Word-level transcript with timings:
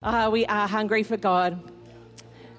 Uh, 0.00 0.30
we 0.30 0.46
are 0.46 0.68
hungry 0.68 1.02
for 1.02 1.16
God. 1.16 1.60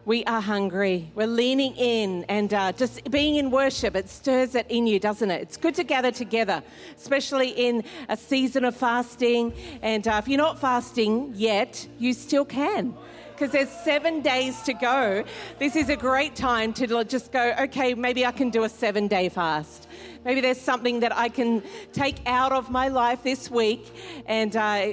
We 0.04 0.26
are 0.26 0.42
hungry. 0.42 1.10
We're 1.16 1.26
leaning 1.26 1.74
in 1.78 2.26
and 2.26 2.54
uh, 2.54 2.74
just 2.74 3.10
being 3.10 3.38
in 3.38 3.50
worship. 3.50 3.96
It 3.96 4.10
stirs 4.10 4.56
it 4.56 4.66
in 4.68 4.86
you, 4.86 5.00
doesn't 5.00 5.32
it? 5.32 5.44
It's 5.44 5.56
good 5.56 5.74
to 5.76 5.86
gather 5.86 6.12
together, 6.12 6.62
especially 6.98 7.52
in 7.52 7.86
a 8.10 8.18
season 8.18 8.66
of 8.66 8.76
fasting. 8.76 9.54
And 9.82 10.06
uh, 10.06 10.20
if 10.22 10.28
you're 10.28 10.38
not 10.38 10.60
fasting 10.60 11.32
yet, 11.34 11.88
you 11.98 12.12
still 12.12 12.44
can 12.44 12.94
because 13.32 13.54
there's 13.54 13.70
seven 13.70 14.20
days 14.20 14.62
to 14.64 14.74
go. 14.74 15.24
This 15.60 15.78
is 15.78 15.88
a 15.88 15.96
great 15.96 16.36
time 16.36 16.74
to 16.74 17.06
just 17.06 17.32
go, 17.32 17.56
okay, 17.58 17.94
maybe 17.94 18.26
I 18.26 18.34
can 18.34 18.50
do 18.50 18.66
a 18.66 18.70
seven 18.70 19.08
day 19.08 19.30
fast. 19.30 19.88
Maybe 20.26 20.42
there's 20.42 20.60
something 20.60 21.00
that 21.00 21.16
I 21.18 21.30
can 21.30 21.64
take 21.94 22.18
out 22.26 22.52
of 22.52 22.70
my 22.70 22.90
life 22.90 23.24
this 23.24 23.50
week 23.50 23.90
and 24.26 24.58
uh, 24.58 24.90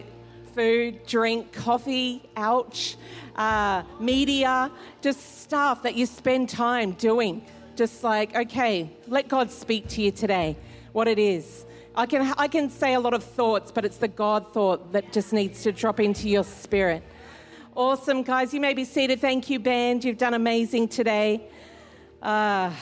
food, 0.56 1.06
drink, 1.06 1.52
coffee, 1.52 2.22
ouch, 2.34 2.96
uh, 3.36 3.82
media, 4.00 4.70
just 5.02 5.42
stuff 5.42 5.82
that 5.82 5.94
you 5.94 6.06
spend 6.06 6.48
time 6.48 6.92
doing. 6.92 7.44
Just 7.76 8.02
like, 8.02 8.34
okay, 8.34 8.90
let 9.06 9.28
God 9.28 9.50
speak 9.50 9.86
to 9.88 10.00
you 10.00 10.10
today, 10.10 10.56
what 10.92 11.08
it 11.08 11.18
is. 11.18 11.66
I 11.94 12.06
can, 12.06 12.32
I 12.38 12.48
can 12.48 12.70
say 12.70 12.94
a 12.94 13.00
lot 13.00 13.12
of 13.12 13.22
thoughts, 13.22 13.70
but 13.70 13.84
it's 13.84 13.98
the 13.98 14.08
God 14.08 14.50
thought 14.54 14.92
that 14.92 15.12
just 15.12 15.34
needs 15.34 15.62
to 15.64 15.72
drop 15.72 16.00
into 16.00 16.26
your 16.26 16.44
spirit. 16.44 17.02
Awesome, 17.74 18.22
guys. 18.22 18.54
You 18.54 18.60
may 18.62 18.72
be 18.72 18.86
seated. 18.86 19.20
Thank 19.20 19.50
you, 19.50 19.58
band. 19.58 20.04
You've 20.06 20.16
done 20.16 20.32
amazing 20.32 20.88
today. 20.88 21.50
Uh, 22.22 22.72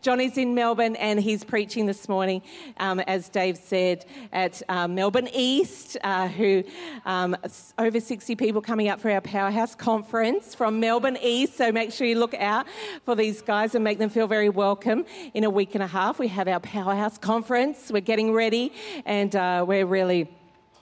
Johnny's 0.00 0.38
in 0.38 0.54
Melbourne 0.54 0.94
and 0.96 1.18
he's 1.18 1.42
preaching 1.42 1.86
this 1.86 2.08
morning, 2.08 2.42
um, 2.78 3.00
as 3.00 3.28
Dave 3.28 3.56
said, 3.56 4.04
at 4.32 4.62
uh, 4.68 4.86
Melbourne 4.86 5.28
East, 5.32 5.96
uh, 6.04 6.28
who 6.28 6.62
um, 7.04 7.36
over 7.78 7.98
60 7.98 8.36
people 8.36 8.60
coming 8.60 8.88
up 8.88 9.00
for 9.00 9.10
our 9.10 9.20
Powerhouse 9.20 9.74
conference 9.74 10.54
from 10.54 10.78
Melbourne 10.78 11.18
East. 11.20 11.56
So 11.56 11.72
make 11.72 11.92
sure 11.92 12.06
you 12.06 12.18
look 12.18 12.34
out 12.34 12.66
for 13.04 13.16
these 13.16 13.42
guys 13.42 13.74
and 13.74 13.82
make 13.82 13.98
them 13.98 14.10
feel 14.10 14.28
very 14.28 14.48
welcome. 14.48 15.04
In 15.34 15.44
a 15.44 15.50
week 15.50 15.74
and 15.74 15.82
a 15.82 15.88
half, 15.88 16.18
we 16.18 16.28
have 16.28 16.46
our 16.46 16.60
Powerhouse 16.60 17.18
conference. 17.18 17.90
We're 17.92 18.00
getting 18.00 18.32
ready 18.32 18.72
and 19.04 19.34
uh, 19.34 19.64
we're 19.66 19.86
really 19.86 20.28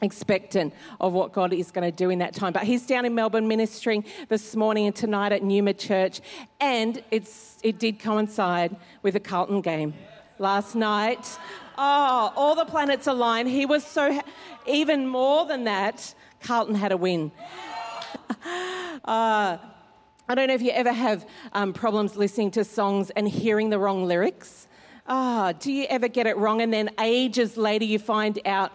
expectant 0.02 0.74
of 1.00 1.12
what 1.12 1.32
God 1.32 1.52
is 1.52 1.70
going 1.70 1.90
to 1.90 1.96
do 1.96 2.10
in 2.10 2.18
that 2.18 2.34
time. 2.34 2.52
But 2.52 2.64
he's 2.64 2.86
down 2.86 3.04
in 3.04 3.14
Melbourne 3.14 3.48
ministering 3.48 4.04
this 4.28 4.54
morning 4.54 4.86
and 4.86 4.94
tonight 4.94 5.32
at 5.32 5.42
Numa 5.42 5.74
Church, 5.74 6.20
and 6.60 7.02
it's 7.10 7.58
it 7.62 7.78
did 7.78 7.98
coincide 7.98 8.76
with 9.02 9.14
the 9.14 9.20
Carlton 9.20 9.60
game 9.60 9.94
last 10.38 10.74
night. 10.74 11.38
Oh, 11.78 12.32
all 12.36 12.54
the 12.54 12.64
planets 12.64 13.06
aligned. 13.06 13.48
He 13.48 13.66
was 13.66 13.84
so 13.84 14.20
even 14.66 15.06
more 15.06 15.46
than 15.46 15.64
that. 15.64 16.14
Carlton 16.40 16.74
had 16.74 16.92
a 16.92 16.96
win. 16.96 17.32
uh, 19.04 19.58
I 20.28 20.34
don't 20.34 20.48
know 20.48 20.54
if 20.54 20.62
you 20.62 20.70
ever 20.70 20.92
have 20.92 21.26
um, 21.52 21.72
problems 21.72 22.16
listening 22.16 22.50
to 22.52 22.64
songs 22.64 23.10
and 23.10 23.28
hearing 23.28 23.70
the 23.70 23.78
wrong 23.78 24.06
lyrics. 24.06 24.66
Ah, 25.08 25.50
oh, 25.50 25.52
do 25.52 25.70
you 25.70 25.86
ever 25.88 26.08
get 26.08 26.26
it 26.26 26.36
wrong 26.36 26.60
and 26.62 26.72
then 26.72 26.90
ages 27.00 27.56
later 27.56 27.84
you 27.84 27.98
find 27.98 28.40
out 28.44 28.72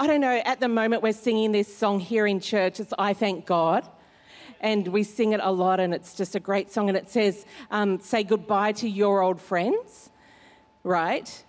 I 0.00 0.06
don't 0.06 0.20
know, 0.20 0.40
at 0.44 0.60
the 0.60 0.68
moment 0.68 1.02
we're 1.02 1.12
singing 1.12 1.50
this 1.50 1.76
song 1.76 1.98
here 1.98 2.24
in 2.24 2.38
church. 2.38 2.78
It's 2.78 2.94
I 3.00 3.14
Thank 3.14 3.46
God. 3.46 3.84
And 4.60 4.86
we 4.86 5.02
sing 5.02 5.32
it 5.32 5.40
a 5.42 5.50
lot, 5.50 5.80
and 5.80 5.92
it's 5.92 6.14
just 6.14 6.36
a 6.36 6.40
great 6.40 6.70
song. 6.70 6.88
And 6.88 6.96
it 6.96 7.10
says, 7.10 7.44
um, 7.72 7.98
Say 7.98 8.22
goodbye 8.22 8.72
to 8.72 8.88
your 8.88 9.22
old 9.22 9.40
friends, 9.40 10.10
right? 10.84 11.44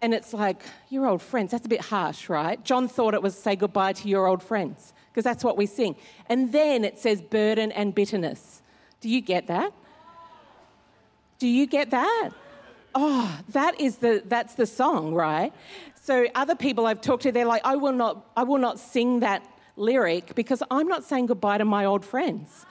And 0.00 0.14
it's 0.14 0.32
like, 0.32 0.62
your 0.88 1.06
old 1.06 1.20
friends, 1.20 1.50
that's 1.50 1.66
a 1.66 1.68
bit 1.68 1.82
harsh, 1.82 2.30
right? 2.30 2.62
John 2.64 2.88
thought 2.88 3.12
it 3.12 3.20
was 3.20 3.38
say 3.38 3.54
goodbye 3.54 3.92
to 3.92 4.08
your 4.08 4.26
old 4.26 4.42
friends, 4.42 4.94
because 5.10 5.24
that's 5.24 5.44
what 5.44 5.58
we 5.58 5.66
sing. 5.66 5.94
And 6.26 6.52
then 6.52 6.86
it 6.86 6.98
says 6.98 7.20
burden 7.20 7.70
and 7.70 7.94
bitterness. 7.94 8.62
Do 9.02 9.10
you 9.10 9.20
get 9.20 9.46
that? 9.48 9.74
Do 11.38 11.46
you 11.46 11.66
get 11.66 11.90
that? 11.90 12.30
Oh, 12.94 13.40
that 13.50 13.80
is 13.80 13.96
the 13.96 14.22
that's 14.26 14.54
the 14.54 14.66
song, 14.66 15.14
right? 15.14 15.52
So 16.10 16.26
other 16.34 16.56
people 16.56 16.86
I've 16.86 17.00
talked 17.00 17.22
to, 17.22 17.30
they're 17.30 17.44
like, 17.44 17.62
I 17.64 17.76
will 17.76 17.92
not, 17.92 18.26
I 18.36 18.42
will 18.42 18.58
not 18.58 18.80
sing 18.80 19.20
that 19.20 19.46
lyric 19.76 20.34
because 20.34 20.60
I'm 20.68 20.88
not 20.88 21.04
saying 21.04 21.26
goodbye 21.26 21.58
to 21.58 21.64
my 21.64 21.84
old 21.84 22.04
friends. 22.04 22.66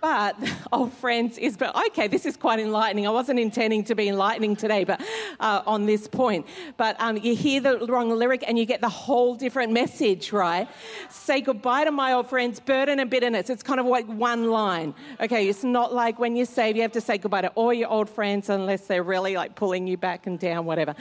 But 0.00 0.36
old 0.72 0.92
friends 0.92 1.38
is, 1.38 1.56
but 1.56 1.74
okay, 1.88 2.06
this 2.06 2.24
is 2.24 2.36
quite 2.36 2.60
enlightening. 2.60 3.06
I 3.06 3.10
wasn't 3.10 3.40
intending 3.40 3.84
to 3.84 3.94
be 3.94 4.08
enlightening 4.08 4.56
today, 4.56 4.84
but 4.84 5.00
uh, 5.40 5.62
on 5.66 5.86
this 5.86 6.06
point. 6.06 6.46
But 6.76 7.00
um, 7.00 7.16
you 7.16 7.34
hear 7.34 7.60
the 7.60 7.78
wrong 7.86 8.10
lyric 8.10 8.44
and 8.46 8.58
you 8.58 8.64
get 8.64 8.80
the 8.80 8.88
whole 8.88 9.34
different 9.34 9.72
message, 9.72 10.32
right? 10.32 10.68
Say 11.08 11.40
goodbye 11.40 11.84
to 11.84 11.90
my 11.90 12.12
old 12.12 12.28
friends, 12.28 12.60
burden 12.60 13.00
and 13.00 13.10
bitterness. 13.10 13.50
It's 13.50 13.62
kind 13.62 13.80
of 13.80 13.86
like 13.86 14.06
one 14.06 14.50
line. 14.50 14.94
Okay, 15.20 15.48
it's 15.48 15.64
not 15.64 15.92
like 15.92 16.18
when 16.18 16.36
you 16.36 16.44
save, 16.44 16.76
you 16.76 16.82
have 16.82 16.92
to 16.92 17.00
say 17.00 17.18
goodbye 17.18 17.42
to 17.42 17.48
all 17.50 17.72
your 17.72 17.88
old 17.88 18.08
friends 18.08 18.48
unless 18.48 18.86
they're 18.86 19.02
really 19.02 19.34
like 19.34 19.56
pulling 19.56 19.86
you 19.86 19.96
back 19.96 20.26
and 20.26 20.38
down, 20.38 20.64
whatever. 20.64 20.94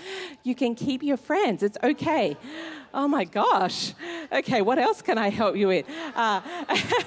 You 0.43 0.55
can 0.55 0.75
keep 0.75 1.03
your 1.03 1.17
friends. 1.17 1.61
It's 1.61 1.77
okay. 1.83 2.37
Oh 2.97 3.07
my 3.07 3.25
gosh. 3.25 3.93
Okay, 4.31 4.63
what 4.63 4.79
else 4.79 5.03
can 5.03 5.19
I 5.19 5.29
help 5.29 5.55
you 5.55 5.67
with? 5.67 5.85
Uh, 6.15 6.41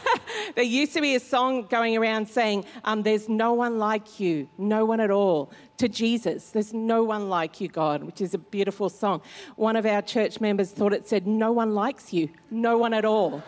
there 0.54 0.62
used 0.62 0.92
to 0.92 1.00
be 1.00 1.16
a 1.16 1.20
song 1.20 1.66
going 1.66 1.96
around 1.96 2.28
saying, 2.28 2.64
um, 2.84 3.02
There's 3.02 3.28
no 3.28 3.54
one 3.54 3.80
like 3.80 4.20
you, 4.20 4.48
no 4.56 4.84
one 4.84 5.00
at 5.00 5.10
all, 5.10 5.50
to 5.78 5.88
Jesus. 5.88 6.50
There's 6.50 6.72
no 6.72 7.02
one 7.02 7.28
like 7.28 7.60
you, 7.60 7.66
God, 7.66 8.04
which 8.04 8.20
is 8.20 8.34
a 8.34 8.38
beautiful 8.38 8.88
song. 8.88 9.20
One 9.56 9.74
of 9.74 9.84
our 9.84 10.00
church 10.00 10.40
members 10.40 10.70
thought 10.70 10.92
it 10.92 11.08
said, 11.08 11.26
No 11.26 11.50
one 11.50 11.74
likes 11.74 12.12
you, 12.12 12.28
no 12.52 12.78
one 12.78 12.94
at 12.94 13.04
all. 13.04 13.42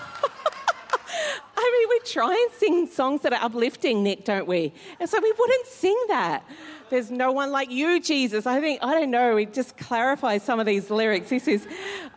We 1.87 1.99
try 2.05 2.33
and 2.33 2.51
sing 2.57 2.87
songs 2.87 3.21
that 3.21 3.33
are 3.33 3.43
uplifting, 3.43 4.03
Nick, 4.03 4.25
don't 4.25 4.47
we? 4.47 4.73
And 4.99 5.09
so 5.09 5.19
we 5.21 5.31
wouldn't 5.37 5.65
sing 5.67 5.97
that. 6.09 6.43
There's 6.89 7.11
no 7.11 7.31
one 7.31 7.51
like 7.51 7.69
you, 7.69 8.01
Jesus. 8.01 8.47
I 8.47 8.59
think, 8.59 8.83
I 8.83 8.93
don't 8.93 9.11
know, 9.11 9.35
we 9.35 9.45
just 9.45 9.77
clarify 9.77 10.39
some 10.39 10.59
of 10.59 10.65
these 10.65 10.89
lyrics. 10.89 11.29
This 11.29 11.47
is, 11.47 11.67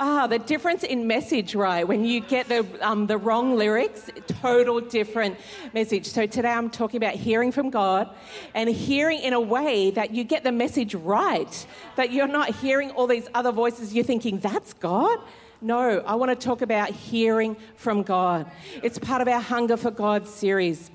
ah, 0.00 0.26
the 0.26 0.38
difference 0.38 0.82
in 0.82 1.06
message, 1.06 1.54
right? 1.54 1.86
When 1.86 2.04
you 2.04 2.20
get 2.20 2.48
the, 2.48 2.66
um, 2.80 3.06
the 3.06 3.18
wrong 3.18 3.54
lyrics, 3.54 4.10
total 4.26 4.80
different 4.80 5.36
message. 5.74 6.06
So 6.06 6.26
today 6.26 6.50
I'm 6.50 6.70
talking 6.70 6.96
about 6.96 7.14
hearing 7.14 7.52
from 7.52 7.68
God 7.68 8.08
and 8.54 8.68
hearing 8.68 9.20
in 9.20 9.34
a 9.34 9.40
way 9.40 9.90
that 9.90 10.14
you 10.14 10.24
get 10.24 10.42
the 10.42 10.52
message 10.52 10.94
right, 10.94 11.66
that 11.96 12.10
you're 12.10 12.26
not 12.26 12.54
hearing 12.56 12.90
all 12.92 13.06
these 13.06 13.28
other 13.34 13.52
voices, 13.52 13.94
you're 13.94 14.04
thinking, 14.04 14.38
that's 14.38 14.72
God? 14.72 15.18
No, 15.62 16.00
I 16.00 16.16
want 16.16 16.28
to 16.30 16.34
talk 16.34 16.60
about 16.60 16.90
hearing 16.90 17.56
from 17.76 18.02
God. 18.02 18.50
It's 18.82 18.98
part 18.98 19.22
of 19.22 19.28
our 19.28 19.40
Hunger 19.40 19.76
for 19.76 19.92
God 19.92 20.26
series. 20.26 20.90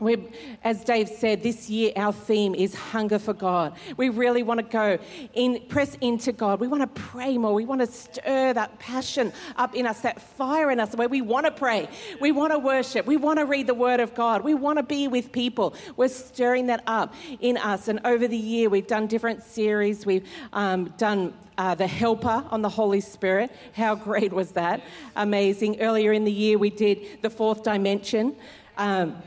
We're, 0.00 0.18
as 0.64 0.82
Dave 0.82 1.08
said, 1.08 1.44
this 1.44 1.70
year 1.70 1.92
our 1.94 2.12
theme 2.12 2.56
is 2.56 2.74
hunger 2.74 3.20
for 3.20 3.32
God. 3.32 3.74
We 3.96 4.08
really 4.08 4.42
want 4.42 4.58
to 4.58 4.64
go 4.64 4.98
in, 5.34 5.60
press 5.68 5.96
into 6.00 6.32
God. 6.32 6.58
We 6.58 6.66
want 6.66 6.82
to 6.82 7.00
pray 7.00 7.38
more. 7.38 7.54
We 7.54 7.64
want 7.64 7.82
to 7.82 7.86
stir 7.86 8.52
that 8.54 8.78
passion 8.80 9.32
up 9.56 9.74
in 9.76 9.86
us, 9.86 10.00
that 10.00 10.20
fire 10.20 10.72
in 10.72 10.80
us, 10.80 10.96
where 10.96 11.08
we 11.08 11.20
want 11.20 11.46
to 11.46 11.52
pray. 11.52 11.88
We 12.20 12.32
want 12.32 12.52
to 12.52 12.58
worship. 12.58 13.06
We 13.06 13.16
want 13.16 13.38
to 13.38 13.44
read 13.44 13.68
the 13.68 13.74
Word 13.74 14.00
of 14.00 14.14
God. 14.14 14.42
We 14.42 14.54
want 14.54 14.78
to 14.78 14.82
be 14.82 15.06
with 15.06 15.30
people. 15.30 15.74
We're 15.96 16.08
stirring 16.08 16.66
that 16.66 16.82
up 16.86 17.14
in 17.40 17.56
us. 17.56 17.86
And 17.86 18.00
over 18.04 18.26
the 18.26 18.36
year, 18.36 18.68
we've 18.68 18.86
done 18.86 19.06
different 19.06 19.44
series. 19.44 20.04
We've 20.04 20.28
um, 20.52 20.92
done 20.98 21.32
uh, 21.58 21.76
the 21.76 21.86
Helper 21.86 22.44
on 22.50 22.62
the 22.62 22.68
Holy 22.68 23.00
Spirit. 23.00 23.52
How 23.74 23.94
great 23.94 24.32
was 24.32 24.52
that? 24.52 24.82
Amazing. 25.14 25.80
Earlier 25.80 26.12
in 26.12 26.24
the 26.24 26.32
year, 26.32 26.58
we 26.58 26.70
did 26.70 27.22
the 27.22 27.30
fourth 27.30 27.62
dimension. 27.62 28.34
Um, 28.76 29.22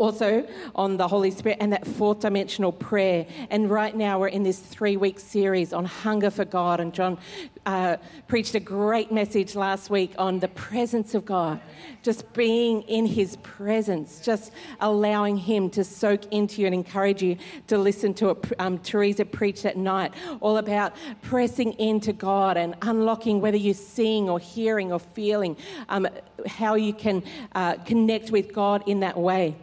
also 0.00 0.46
on 0.74 0.96
the 0.96 1.06
Holy 1.06 1.30
Spirit 1.30 1.58
and 1.60 1.74
that 1.74 1.86
fourth 1.86 2.20
dimensional 2.20 2.72
prayer. 2.72 3.26
And 3.50 3.70
right 3.70 3.94
now 3.94 4.18
we're 4.18 4.28
in 4.28 4.42
this 4.42 4.58
three 4.58 4.96
week 4.96 5.20
series 5.20 5.74
on 5.74 5.84
hunger 5.84 6.30
for 6.30 6.46
God. 6.46 6.80
And 6.80 6.94
John 6.94 7.18
uh, 7.66 7.98
preached 8.26 8.54
a 8.54 8.60
great 8.60 9.12
message 9.12 9.54
last 9.54 9.90
week 9.90 10.14
on 10.16 10.38
the 10.38 10.48
presence 10.48 11.14
of 11.14 11.26
God, 11.26 11.60
just 12.02 12.32
being 12.32 12.80
in 12.82 13.04
his 13.04 13.36
presence, 13.42 14.20
just 14.20 14.52
allowing 14.80 15.36
him 15.36 15.68
to 15.70 15.84
soak 15.84 16.32
into 16.32 16.62
you 16.62 16.66
and 16.66 16.74
encourage 16.74 17.22
you 17.22 17.36
to 17.66 17.76
listen 17.76 18.14
to 18.14 18.30
it. 18.30 18.52
Um, 18.58 18.78
Teresa 18.78 19.26
preached 19.26 19.66
at 19.66 19.76
night 19.76 20.14
all 20.40 20.56
about 20.56 20.94
pressing 21.20 21.74
into 21.74 22.14
God 22.14 22.56
and 22.56 22.74
unlocking 22.80 23.42
whether 23.42 23.58
you're 23.58 23.74
seeing 23.74 24.30
or 24.30 24.38
hearing 24.38 24.92
or 24.92 24.98
feeling, 24.98 25.58
um, 25.90 26.08
how 26.46 26.74
you 26.74 26.94
can 26.94 27.22
uh, 27.54 27.74
connect 27.84 28.30
with 28.30 28.54
God 28.54 28.82
in 28.86 29.00
that 29.00 29.18
way. 29.18 29.56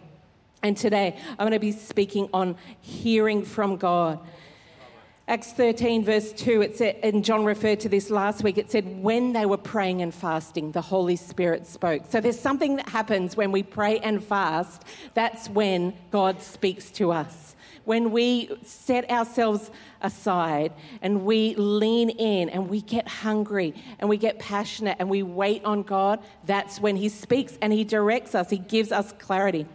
And 0.63 0.75
today 0.75 1.17
I'm 1.31 1.37
going 1.37 1.51
to 1.51 1.59
be 1.59 1.71
speaking 1.71 2.29
on 2.33 2.55
hearing 2.81 3.43
from 3.43 3.77
God. 3.77 4.19
Acts 5.29 5.51
13, 5.51 6.05
verse 6.05 6.31
2, 6.31 6.61
it 6.61 6.77
said, 6.77 6.95
and 7.03 7.23
John 7.23 7.43
referred 7.43 7.81
to 7.81 7.89
this 7.89 8.09
last 8.09 8.43
week, 8.43 8.57
it 8.57 8.71
said, 8.71 9.03
when 9.03 9.33
they 9.33 9.45
were 9.45 9.57
praying 9.57 10.01
and 10.01 10.13
fasting, 10.13 10.71
the 10.71 10.81
Holy 10.81 11.17
Spirit 11.17 11.67
spoke. 11.67 12.03
So 12.07 12.21
there's 12.21 12.39
something 12.39 12.77
that 12.77 12.87
happens 12.87 13.35
when 13.35 13.51
we 13.51 13.61
pray 13.61 13.99
and 13.99 14.23
fast. 14.23 14.85
That's 15.15 15.49
when 15.49 15.93
God 16.11 16.41
speaks 16.41 16.91
to 16.91 17.11
us. 17.11 17.57
When 17.83 18.11
we 18.11 18.49
set 18.63 19.09
ourselves 19.11 19.69
aside 20.01 20.71
and 21.01 21.25
we 21.25 21.55
lean 21.55 22.09
in 22.09 22.47
and 22.47 22.69
we 22.69 22.79
get 22.79 23.05
hungry 23.07 23.73
and 23.99 24.09
we 24.09 24.15
get 24.15 24.39
passionate 24.39 24.95
and 24.99 25.09
we 25.09 25.23
wait 25.23 25.65
on 25.65 25.83
God, 25.83 26.21
that's 26.45 26.79
when 26.79 26.95
He 26.95 27.09
speaks 27.09 27.57
and 27.61 27.73
He 27.73 27.83
directs 27.83 28.33
us, 28.33 28.49
He 28.49 28.59
gives 28.59 28.93
us 28.93 29.13
clarity. 29.19 29.67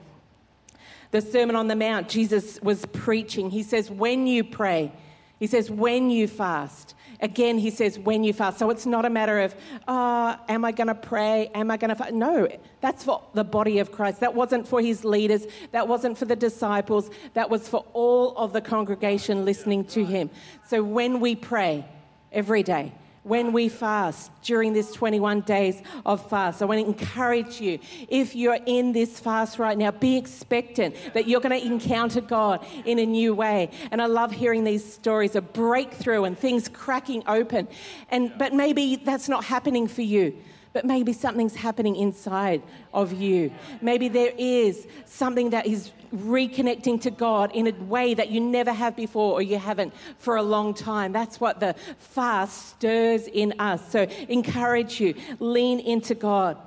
The 1.13 1.21
Sermon 1.21 1.57
on 1.57 1.69
the 1.69 1.77
Mount, 1.77 2.09
Jesus 2.09 2.61
was 2.63 2.85
preaching. 2.87 3.51
He 3.51 3.63
says, 3.63 3.91
when 3.91 4.27
you 4.27 4.43
pray, 4.43 4.93
he 5.39 5.47
says, 5.47 5.71
when 5.71 6.11
you 6.11 6.27
fast. 6.27 6.95
Again, 7.21 7.59
he 7.59 7.71
says, 7.71 7.99
when 7.99 8.25
you 8.25 8.33
fast. 8.33 8.59
So 8.59 8.71
it's 8.71 8.87
not 8.87 9.05
a 9.05 9.11
matter 9.11 9.41
of, 9.41 9.55
oh, 9.87 10.37
am 10.49 10.65
I 10.65 10.73
going 10.73 10.89
to 10.89 10.95
pray? 10.95 11.51
Am 11.55 11.71
I 11.71 11.77
going 11.77 11.91
to 11.91 11.95
fast? 11.95 12.13
No, 12.13 12.49
that's 12.81 13.05
for 13.05 13.23
the 13.35 13.45
body 13.45 13.79
of 13.79 13.93
Christ. 13.93 14.21
That 14.21 14.35
wasn't 14.35 14.67
for 14.67 14.81
his 14.81 15.05
leaders. 15.05 15.47
That 15.71 15.87
wasn't 15.87 16.19
for 16.19 16.25
the 16.25 16.35
disciples. 16.35 17.11
That 17.35 17.51
was 17.51 17.69
for 17.69 17.85
all 17.93 18.37
of 18.37 18.53
the 18.53 18.61
congregation 18.61 19.45
listening 19.45 19.85
to 19.87 20.05
him. 20.05 20.31
So 20.67 20.83
when 20.83 21.21
we 21.21 21.37
pray 21.37 21.87
every 22.33 22.63
day, 22.63 22.93
when 23.25 23.53
we 23.53 23.69
fast 23.69 24.31
during 24.43 24.73
this 24.73 24.93
21 24.93 25.43
days 25.43 25.81
of 26.05 26.29
fast. 26.29 26.61
I 26.61 26.65
want 26.65 26.81
to 26.81 26.87
encourage 26.87 27.61
you, 27.61 27.79
if 28.09 28.35
you're 28.35 28.59
in 28.67 28.93
this 28.93 29.21
fast 29.21 29.59
right 29.59 29.79
now, 29.79 29.91
be 29.93 30.17
expectant 30.17 30.97
that 31.15 31.29
you're 31.29 31.41
going 31.41 31.59
to 31.59 31.67
encounter 31.67 32.21
God 32.21 32.67
in 32.85 32.99
a 32.99 33.07
new 33.07 33.35
way. 33.35 33.71
And 33.91 34.03
I 34.03 34.07
love 34.07 34.33
hearing 34.33 34.65
these 34.65 34.85
stories 34.85 35.37
of 35.37 35.53
breakthrough 35.53 36.25
and 36.25 36.37
things 36.37 36.69
cracking 36.69 37.23
open. 37.27 37.69
And, 38.11 38.33
but 38.39 38.53
maybe 38.53 38.97
that's 38.97 39.29
not 39.29 39.45
happening 39.45 39.87
for 39.87 40.03
you 40.03 40.37
but 40.73 40.85
maybe 40.85 41.13
something's 41.13 41.55
happening 41.55 41.97
inside 41.97 42.63
of 42.93 43.13
you. 43.13 43.53
Maybe 43.81 44.09
there 44.09 44.33
is 44.39 44.87
something 45.05 45.51
that 45.51 45.67
is 45.67 45.93
reconnecting 46.15 47.01
to 47.03 47.11
God 47.11 47.53
in 47.55 47.67
a 47.67 47.73
way 47.85 48.15
that 48.15 48.31
you 48.31 48.41
never 48.41 48.73
have 48.73 48.97
before 48.97 49.33
or 49.33 49.43
you 49.43 49.59
haven't 49.59 49.95
for 50.19 50.37
a 50.37 50.43
long 50.43 50.75
time. 50.75 51.13
That's 51.13 51.41
what 51.41 51.61
the 51.61 51.75
fast 51.99 52.71
stirs 52.71 53.27
in 53.27 53.55
us. 53.59 53.91
So 53.91 54.03
encourage 54.29 55.01
you, 55.01 55.15
lean 55.39 55.81
into 55.81 56.15
God. 56.15 56.59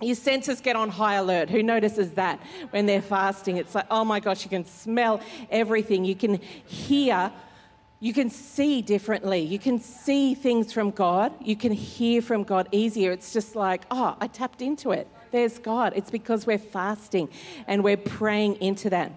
Your 0.00 0.14
senses 0.14 0.60
get 0.60 0.76
on 0.76 0.90
high 0.90 1.14
alert. 1.14 1.50
Who 1.50 1.62
notices 1.62 2.12
that 2.12 2.40
when 2.70 2.86
they're 2.86 3.02
fasting? 3.02 3.56
It's 3.56 3.74
like, 3.74 3.86
oh 3.90 4.04
my 4.04 4.20
gosh, 4.20 4.44
you 4.44 4.50
can 4.50 4.64
smell 4.64 5.20
everything. 5.50 6.04
You 6.04 6.14
can 6.14 6.40
hear 6.66 7.32
you 8.00 8.12
can 8.12 8.30
see 8.30 8.80
differently. 8.80 9.40
You 9.40 9.58
can 9.58 9.80
see 9.80 10.34
things 10.34 10.72
from 10.72 10.90
God. 10.92 11.32
You 11.40 11.56
can 11.56 11.72
hear 11.72 12.22
from 12.22 12.44
God 12.44 12.68
easier. 12.70 13.10
It's 13.10 13.32
just 13.32 13.56
like, 13.56 13.84
oh, 13.90 14.16
I 14.20 14.28
tapped 14.28 14.62
into 14.62 14.92
it. 14.92 15.08
There's 15.32 15.58
God. 15.58 15.92
It's 15.96 16.10
because 16.10 16.46
we're 16.46 16.58
fasting 16.58 17.28
and 17.66 17.82
we're 17.82 17.96
praying 17.96 18.56
into 18.56 18.90
that. 18.90 19.12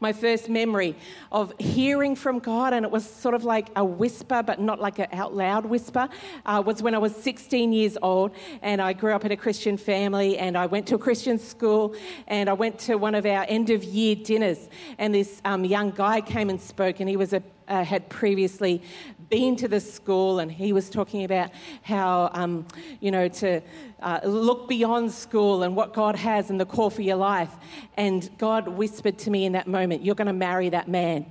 My 0.00 0.12
first 0.12 0.48
memory 0.48 0.96
of 1.32 1.52
hearing 1.58 2.14
from 2.14 2.38
God, 2.38 2.72
and 2.72 2.84
it 2.84 2.90
was 2.90 3.08
sort 3.08 3.34
of 3.34 3.44
like 3.44 3.68
a 3.76 3.84
whisper, 3.84 4.42
but 4.42 4.60
not 4.60 4.80
like 4.80 4.98
an 4.98 5.06
out 5.12 5.34
loud 5.34 5.66
whisper, 5.66 6.08
uh, 6.44 6.62
was 6.64 6.82
when 6.82 6.94
I 6.94 6.98
was 6.98 7.14
16 7.16 7.72
years 7.72 7.96
old. 8.02 8.32
And 8.62 8.82
I 8.82 8.92
grew 8.92 9.14
up 9.14 9.24
in 9.24 9.32
a 9.32 9.36
Christian 9.36 9.76
family, 9.76 10.36
and 10.38 10.58
I 10.58 10.66
went 10.66 10.86
to 10.88 10.96
a 10.96 10.98
Christian 10.98 11.38
school, 11.38 11.94
and 12.26 12.48
I 12.48 12.52
went 12.52 12.78
to 12.80 12.96
one 12.96 13.14
of 13.14 13.24
our 13.24 13.46
end 13.48 13.70
of 13.70 13.82
year 13.84 14.14
dinners. 14.14 14.68
And 14.98 15.14
this 15.14 15.40
um, 15.44 15.64
young 15.64 15.90
guy 15.90 16.20
came 16.20 16.50
and 16.50 16.60
spoke, 16.60 17.00
and 17.00 17.08
he 17.08 17.16
was 17.16 17.32
a 17.32 17.42
uh, 17.68 17.84
had 17.84 18.08
previously 18.08 18.82
been 19.28 19.56
to 19.56 19.68
the 19.68 19.80
school, 19.80 20.38
and 20.38 20.50
he 20.50 20.72
was 20.72 20.90
talking 20.90 21.24
about 21.24 21.50
how, 21.82 22.30
um, 22.32 22.66
you 23.00 23.10
know, 23.10 23.28
to 23.28 23.60
uh, 24.00 24.20
look 24.24 24.68
beyond 24.68 25.10
school 25.12 25.62
and 25.62 25.74
what 25.74 25.92
God 25.92 26.16
has 26.16 26.50
and 26.50 26.60
the 26.60 26.66
call 26.66 26.90
for 26.90 27.02
your 27.02 27.16
life. 27.16 27.50
And 27.96 28.28
God 28.38 28.68
whispered 28.68 29.18
to 29.18 29.30
me 29.30 29.44
in 29.44 29.52
that 29.52 29.66
moment, 29.66 30.04
You're 30.04 30.14
going 30.14 30.26
to 30.26 30.32
marry 30.32 30.68
that 30.70 30.88
man. 30.88 31.26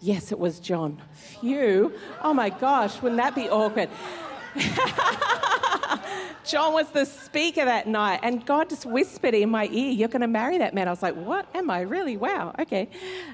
Yes, 0.00 0.32
it 0.32 0.38
was 0.38 0.60
John. 0.60 1.00
Phew. 1.12 1.92
Oh 2.22 2.32
my 2.32 2.48
gosh, 2.48 3.00
wouldn't 3.02 3.20
that 3.20 3.34
be 3.34 3.50
awkward? 3.50 3.90
John 6.50 6.72
was 6.72 6.88
the 6.88 7.04
speaker 7.04 7.64
that 7.64 7.86
night, 7.86 8.18
and 8.24 8.44
God 8.44 8.70
just 8.70 8.84
whispered 8.84 9.34
in 9.34 9.50
my 9.50 9.68
ear, 9.70 9.92
You're 9.92 10.08
going 10.08 10.22
to 10.22 10.26
marry 10.26 10.58
that 10.58 10.74
man. 10.74 10.88
I 10.88 10.90
was 10.90 11.00
like, 11.00 11.14
What? 11.14 11.46
Am 11.54 11.70
I 11.70 11.82
really? 11.82 12.16
Wow, 12.16 12.52
okay. 12.58 12.88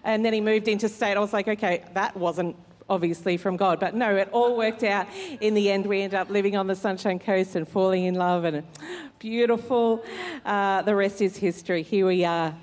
And 0.05 0.23
then 0.23 0.35
he 0.35 0.43
moved 0.43 0.69
into 0.69 0.87
state. 0.87 1.17
I 1.17 1.21
was 1.21 1.33
like, 1.33 1.49
Okay, 1.49 1.83
that 1.95 2.15
wasn't 2.15 2.57
obviously 2.91 3.39
from 3.39 3.57
God. 3.57 3.81
But 3.81 3.95
no, 3.95 4.15
it 4.17 4.29
all 4.33 4.55
worked 4.55 4.85
out. 4.85 5.07
In 5.41 5.55
the 5.55 5.71
end, 5.71 5.87
we 5.87 6.03
ended 6.03 6.19
up 6.19 6.29
living 6.29 6.57
on 6.57 6.67
the 6.67 6.75
Sunshine 6.75 7.19
Coast 7.19 7.57
and 7.57 7.67
falling 7.67 8.05
in 8.05 8.17
love, 8.17 8.45
and 8.45 8.63
beautiful. 9.19 10.05
Uh, 10.45 10.83
the 10.83 10.95
rest 10.95 11.23
is 11.23 11.39
history. 11.39 11.83
Here 11.83 12.07
we 12.07 12.23
are. 12.27 12.55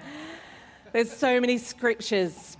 There's 0.91 1.11
so 1.11 1.41
many 1.41 1.57
scriptures 1.57 2.57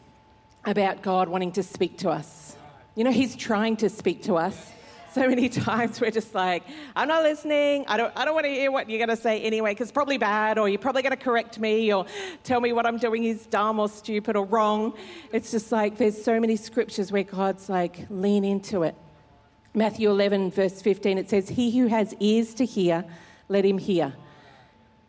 about 0.65 1.03
God 1.03 1.29
wanting 1.29 1.51
to 1.51 1.61
speak 1.61 1.99
to 1.99 2.09
us. 2.09 2.57
You 2.95 3.03
know, 3.03 3.11
He's 3.11 3.35
trying 3.35 3.77
to 3.77 3.89
speak 3.89 4.23
to 4.23 4.33
us 4.35 4.72
so 5.13 5.27
many 5.27 5.49
times 5.67 6.01
we're 6.01 6.11
just 6.11 6.33
like, 6.33 6.63
I'm 6.95 7.07
not 7.07 7.23
listening. 7.23 7.85
I 7.87 7.97
don't, 7.97 8.11
I 8.15 8.25
don't 8.25 8.33
want 8.33 8.45
to 8.45 8.51
hear 8.51 8.71
what 8.71 8.89
you're 8.89 8.99
going 9.05 9.15
to 9.15 9.21
say 9.21 9.41
anyway, 9.41 9.71
because 9.71 9.89
it's 9.89 9.93
probably 9.93 10.17
bad, 10.17 10.57
or 10.57 10.67
you're 10.67 10.79
probably 10.79 11.01
going 11.01 11.15
to 11.15 11.23
correct 11.23 11.59
me, 11.59 11.93
or 11.93 12.05
tell 12.43 12.59
me 12.59 12.73
what 12.73 12.85
I'm 12.85 12.97
doing 12.97 13.23
is 13.23 13.45
dumb 13.45 13.79
or 13.79 13.89
stupid 13.89 14.35
or 14.35 14.45
wrong. 14.45 14.93
It's 15.31 15.51
just 15.51 15.71
like 15.71 15.97
there's 15.97 16.21
so 16.21 16.39
many 16.39 16.55
scriptures 16.55 17.11
where 17.11 17.23
God's 17.23 17.69
like, 17.69 18.05
lean 18.09 18.43
into 18.43 18.83
it. 18.83 18.95
Matthew 19.73 20.09
11, 20.09 20.51
verse 20.51 20.81
15, 20.81 21.17
it 21.17 21.29
says, 21.29 21.49
He 21.49 21.77
who 21.77 21.87
has 21.87 22.13
ears 22.19 22.53
to 22.55 22.65
hear, 22.65 23.05
let 23.49 23.65
him 23.65 23.77
hear. 23.77 24.13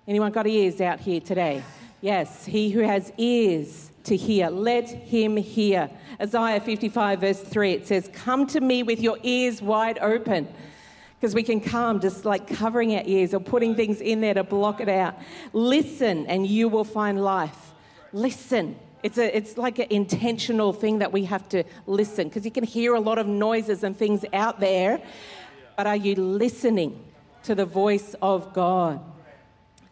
Anyone 0.06 0.32
got 0.32 0.46
ears 0.46 0.80
out 0.80 1.00
here 1.00 1.20
today? 1.20 1.62
Yes, 2.00 2.44
he 2.44 2.70
who 2.70 2.80
has 2.80 3.12
ears 3.16 3.90
to 4.04 4.16
hear. 4.16 4.48
Let 4.48 4.88
him 4.88 5.36
hear. 5.36 5.90
Isaiah 6.20 6.60
55, 6.60 7.20
verse 7.20 7.40
3, 7.40 7.72
it 7.72 7.86
says, 7.86 8.10
Come 8.12 8.46
to 8.48 8.60
me 8.60 8.82
with 8.82 9.00
your 9.00 9.18
ears 9.22 9.60
wide 9.60 9.98
open. 10.00 10.48
Because 11.18 11.34
we 11.34 11.42
can 11.42 11.60
come 11.60 12.00
just 12.00 12.24
like 12.24 12.46
covering 12.46 12.94
our 12.94 13.02
ears 13.06 13.32
or 13.32 13.40
putting 13.40 13.74
things 13.74 14.00
in 14.00 14.20
there 14.20 14.34
to 14.34 14.44
block 14.44 14.80
it 14.80 14.90
out. 14.90 15.18
Listen, 15.54 16.26
and 16.26 16.46
you 16.46 16.68
will 16.68 16.84
find 16.84 17.22
life. 17.22 17.72
Listen. 18.12 18.76
It's, 19.02 19.18
a, 19.18 19.36
it's 19.36 19.58
like 19.58 19.78
an 19.78 19.88
intentional 19.90 20.72
thing 20.72 21.00
that 21.00 21.12
we 21.12 21.26
have 21.26 21.46
to 21.50 21.64
listen 21.86 22.28
because 22.28 22.46
you 22.46 22.50
can 22.50 22.64
hear 22.64 22.94
a 22.94 23.00
lot 23.00 23.18
of 23.18 23.26
noises 23.26 23.84
and 23.84 23.94
things 23.94 24.24
out 24.32 24.60
there, 24.60 24.98
but 25.76 25.86
are 25.86 25.96
you 25.96 26.14
listening 26.14 27.04
to 27.42 27.54
the 27.54 27.66
voice 27.66 28.14
of 28.22 28.54
God? 28.54 29.00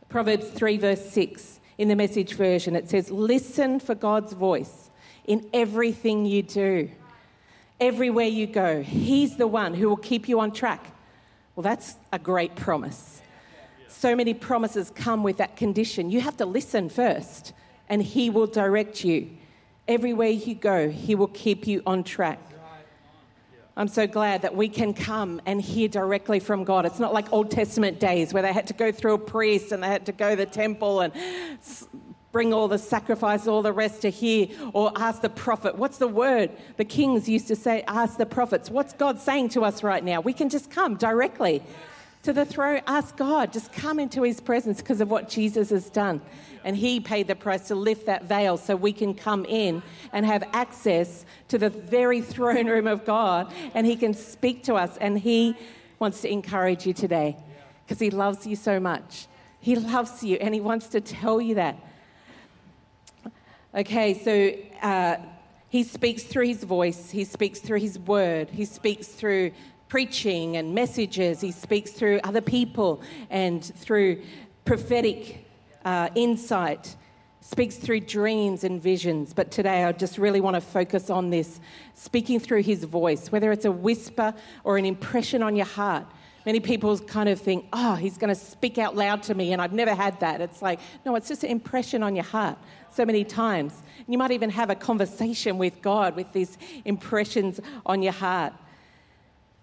Proverbs 0.08 0.48
3, 0.48 0.78
verse 0.78 1.10
6 1.10 1.60
in 1.78 1.88
the 1.88 1.96
message 1.96 2.34
version. 2.34 2.76
It 2.76 2.88
says, 2.90 3.10
Listen 3.10 3.80
for 3.80 3.94
God's 3.94 4.32
voice 4.32 4.90
in 5.24 5.48
everything 5.52 6.26
you 6.26 6.42
do, 6.42 6.90
everywhere 7.80 8.26
you 8.26 8.46
go. 8.46 8.82
He's 8.82 9.36
the 9.36 9.46
one 9.46 9.74
who 9.74 9.88
will 9.88 9.96
keep 9.96 10.28
you 10.28 10.40
on 10.40 10.52
track. 10.52 10.84
Well, 11.54 11.62
that's 11.62 11.96
a 12.12 12.18
great 12.18 12.56
promise. 12.56 13.20
So 13.88 14.16
many 14.16 14.34
promises 14.34 14.90
come 14.90 15.22
with 15.22 15.36
that 15.36 15.56
condition. 15.56 16.10
You 16.10 16.20
have 16.22 16.36
to 16.38 16.46
listen 16.46 16.88
first, 16.88 17.52
and 17.88 18.02
He 18.02 18.30
will 18.30 18.46
direct 18.46 19.04
you. 19.04 19.30
Everywhere 19.86 20.30
you 20.30 20.54
go, 20.54 20.88
He 20.88 21.14
will 21.14 21.28
keep 21.28 21.66
you 21.66 21.82
on 21.86 22.02
track. 22.02 22.40
I'm 23.74 23.88
so 23.88 24.06
glad 24.06 24.42
that 24.42 24.54
we 24.54 24.68
can 24.68 24.92
come 24.92 25.40
and 25.46 25.60
hear 25.60 25.88
directly 25.88 26.40
from 26.40 26.64
God. 26.64 26.84
It's 26.84 26.98
not 26.98 27.14
like 27.14 27.32
Old 27.32 27.50
Testament 27.50 27.98
days 27.98 28.34
where 28.34 28.42
they 28.42 28.52
had 28.52 28.66
to 28.66 28.74
go 28.74 28.92
through 28.92 29.14
a 29.14 29.18
priest 29.18 29.72
and 29.72 29.82
they 29.82 29.86
had 29.86 30.04
to 30.06 30.12
go 30.12 30.30
to 30.30 30.36
the 30.36 30.44
temple 30.44 31.00
and 31.00 31.10
bring 32.32 32.52
all 32.52 32.68
the 32.68 32.78
sacrifice, 32.78 33.46
all 33.46 33.62
the 33.62 33.72
rest 33.72 34.02
to 34.02 34.10
hear, 34.10 34.48
or 34.74 34.92
ask 34.96 35.22
the 35.22 35.30
prophet, 35.30 35.76
What's 35.76 35.96
the 35.96 36.08
word? 36.08 36.50
The 36.76 36.84
kings 36.84 37.30
used 37.30 37.48
to 37.48 37.56
say, 37.56 37.82
Ask 37.86 38.18
the 38.18 38.26
prophets, 38.26 38.70
What's 38.70 38.92
God 38.92 39.18
saying 39.18 39.50
to 39.50 39.64
us 39.64 39.82
right 39.82 40.04
now? 40.04 40.20
We 40.20 40.34
can 40.34 40.50
just 40.50 40.70
come 40.70 40.96
directly 40.96 41.62
to 42.22 42.32
the 42.32 42.44
throne, 42.44 42.80
ask 42.86 43.16
God, 43.16 43.52
just 43.52 43.72
come 43.72 43.98
into 43.98 44.22
his 44.22 44.40
presence 44.40 44.78
because 44.78 45.00
of 45.00 45.10
what 45.10 45.28
Jesus 45.28 45.70
has 45.70 45.90
done. 45.90 46.20
And 46.64 46.76
he 46.76 47.00
paid 47.00 47.26
the 47.26 47.34
price 47.34 47.68
to 47.68 47.74
lift 47.74 48.06
that 48.06 48.24
veil 48.24 48.56
so 48.56 48.76
we 48.76 48.92
can 48.92 49.14
come 49.14 49.44
in 49.44 49.82
and 50.12 50.24
have 50.24 50.44
access 50.52 51.24
to 51.48 51.58
the 51.58 51.70
very 51.70 52.20
throne 52.20 52.66
room 52.66 52.86
of 52.86 53.04
God. 53.04 53.52
And 53.74 53.86
he 53.86 53.96
can 53.96 54.14
speak 54.14 54.62
to 54.64 54.74
us. 54.74 54.96
And 54.98 55.18
he 55.18 55.56
wants 55.98 56.20
to 56.20 56.30
encourage 56.30 56.86
you 56.86 56.92
today 56.92 57.36
because 57.84 57.98
he 57.98 58.10
loves 58.10 58.46
you 58.46 58.54
so 58.54 58.78
much. 58.78 59.26
He 59.58 59.74
loves 59.74 60.22
you 60.22 60.36
and 60.36 60.54
he 60.54 60.60
wants 60.60 60.88
to 60.88 61.00
tell 61.00 61.40
you 61.40 61.56
that. 61.56 61.76
Okay, 63.74 64.14
so 64.14 64.86
uh, 64.86 65.16
he 65.68 65.82
speaks 65.82 66.22
through 66.24 66.46
his 66.46 66.62
voice, 66.62 67.10
he 67.10 67.24
speaks 67.24 67.58
through 67.58 67.78
his 67.78 67.98
word, 67.98 68.50
he 68.50 68.66
speaks 68.66 69.06
through 69.08 69.52
preaching 69.92 70.56
and 70.56 70.74
messages. 70.74 71.42
He 71.42 71.52
speaks 71.52 71.90
through 71.90 72.18
other 72.24 72.40
people 72.40 73.02
and 73.28 73.62
through 73.62 74.22
prophetic 74.64 75.44
uh, 75.84 76.08
insight. 76.14 76.96
speaks 77.42 77.76
through 77.76 78.00
dreams 78.00 78.64
and 78.64 78.80
visions. 78.80 79.34
But 79.34 79.50
today 79.50 79.84
I 79.84 79.92
just 79.92 80.16
really 80.16 80.40
want 80.40 80.54
to 80.54 80.62
focus 80.62 81.10
on 81.10 81.28
this 81.28 81.60
speaking 81.92 82.40
through 82.40 82.62
his 82.62 82.84
voice, 82.84 83.30
whether 83.30 83.52
it's 83.52 83.66
a 83.66 83.70
whisper 83.70 84.32
or 84.64 84.78
an 84.78 84.86
impression 84.86 85.42
on 85.42 85.56
your 85.56 85.66
heart. 85.66 86.06
Many 86.46 86.60
people 86.60 86.98
kind 87.00 87.28
of 87.28 87.38
think, 87.38 87.66
oh, 87.74 87.94
he's 87.94 88.16
going 88.16 88.34
to 88.34 88.40
speak 88.40 88.78
out 88.78 88.96
loud 88.96 89.22
to 89.24 89.34
me, 89.34 89.52
and 89.52 89.60
I've 89.60 89.74
never 89.74 89.94
had 89.94 90.18
that. 90.20 90.40
It's 90.40 90.62
like, 90.62 90.80
no, 91.04 91.16
it's 91.16 91.28
just 91.28 91.44
an 91.44 91.50
impression 91.50 92.02
on 92.02 92.16
your 92.16 92.24
heart 92.24 92.56
so 92.90 93.04
many 93.04 93.24
times. 93.24 93.74
And 93.98 94.06
you 94.08 94.16
might 94.16 94.30
even 94.30 94.48
have 94.48 94.70
a 94.70 94.74
conversation 94.74 95.58
with 95.58 95.82
God 95.82 96.16
with 96.16 96.32
these 96.32 96.56
impressions 96.86 97.60
on 97.84 98.00
your 98.02 98.14
heart. 98.14 98.54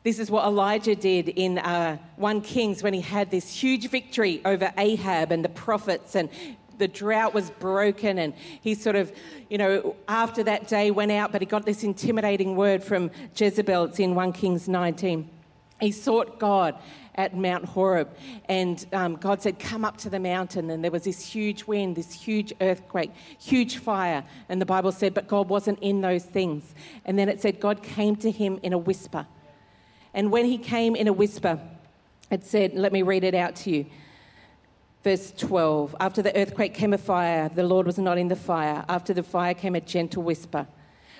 This 0.01 0.17
is 0.17 0.31
what 0.31 0.45
Elijah 0.45 0.95
did 0.95 1.27
in 1.27 1.57
uh, 1.57 1.97
1 2.15 2.41
Kings 2.41 2.81
when 2.81 2.93
he 2.93 3.01
had 3.01 3.29
this 3.29 3.51
huge 3.51 3.89
victory 3.89 4.41
over 4.45 4.71
Ahab 4.77 5.33
and 5.33 5.43
the 5.43 5.49
prophets, 5.49 6.15
and 6.15 6.29
the 6.77 6.87
drought 6.87 7.33
was 7.33 7.51
broken. 7.51 8.17
And 8.17 8.33
he 8.61 8.75
sort 8.75 8.95
of, 8.95 9.11
you 9.49 9.57
know, 9.57 9.97
after 10.07 10.41
that 10.43 10.69
day 10.69 10.89
went 10.89 11.11
out, 11.11 11.33
but 11.33 11.41
he 11.41 11.45
got 11.45 11.65
this 11.65 11.83
intimidating 11.83 12.55
word 12.55 12.81
from 12.81 13.11
Jezebel. 13.35 13.85
It's 13.85 13.99
in 13.99 14.15
1 14.15 14.31
Kings 14.31 14.69
19. 14.69 15.29
He 15.81 15.91
sought 15.91 16.39
God 16.39 16.75
at 17.15 17.35
Mount 17.35 17.65
Horeb, 17.65 18.09
and 18.45 18.85
um, 18.93 19.15
God 19.15 19.41
said, 19.41 19.59
Come 19.59 19.83
up 19.83 19.97
to 19.97 20.09
the 20.09 20.19
mountain. 20.19 20.69
And 20.69 20.81
there 20.81 20.91
was 20.91 21.03
this 21.03 21.21
huge 21.21 21.65
wind, 21.65 21.97
this 21.97 22.13
huge 22.13 22.53
earthquake, 22.61 23.11
huge 23.37 23.77
fire. 23.77 24.23
And 24.47 24.61
the 24.61 24.65
Bible 24.65 24.93
said, 24.93 25.13
But 25.13 25.27
God 25.27 25.49
wasn't 25.49 25.79
in 25.79 25.99
those 25.99 26.23
things. 26.23 26.73
And 27.03 27.19
then 27.19 27.27
it 27.27 27.41
said, 27.41 27.59
God 27.59 27.83
came 27.83 28.15
to 28.17 28.31
him 28.31 28.61
in 28.63 28.71
a 28.71 28.77
whisper. 28.77 29.27
And 30.13 30.31
when 30.31 30.45
he 30.45 30.57
came 30.57 30.95
in 30.95 31.07
a 31.07 31.13
whisper, 31.13 31.59
it 32.31 32.43
said, 32.43 32.73
Let 32.73 32.91
me 32.91 33.01
read 33.01 33.23
it 33.23 33.35
out 33.35 33.55
to 33.57 33.71
you. 33.71 33.85
Verse 35.03 35.31
12 35.37 35.95
After 35.99 36.21
the 36.21 36.35
earthquake 36.35 36.73
came 36.73 36.93
a 36.93 36.97
fire, 36.97 37.49
the 37.49 37.63
Lord 37.63 37.85
was 37.85 37.97
not 37.97 38.17
in 38.17 38.27
the 38.27 38.35
fire. 38.35 38.85
After 38.89 39.13
the 39.13 39.23
fire 39.23 39.53
came 39.53 39.75
a 39.75 39.81
gentle 39.81 40.23
whisper. 40.23 40.67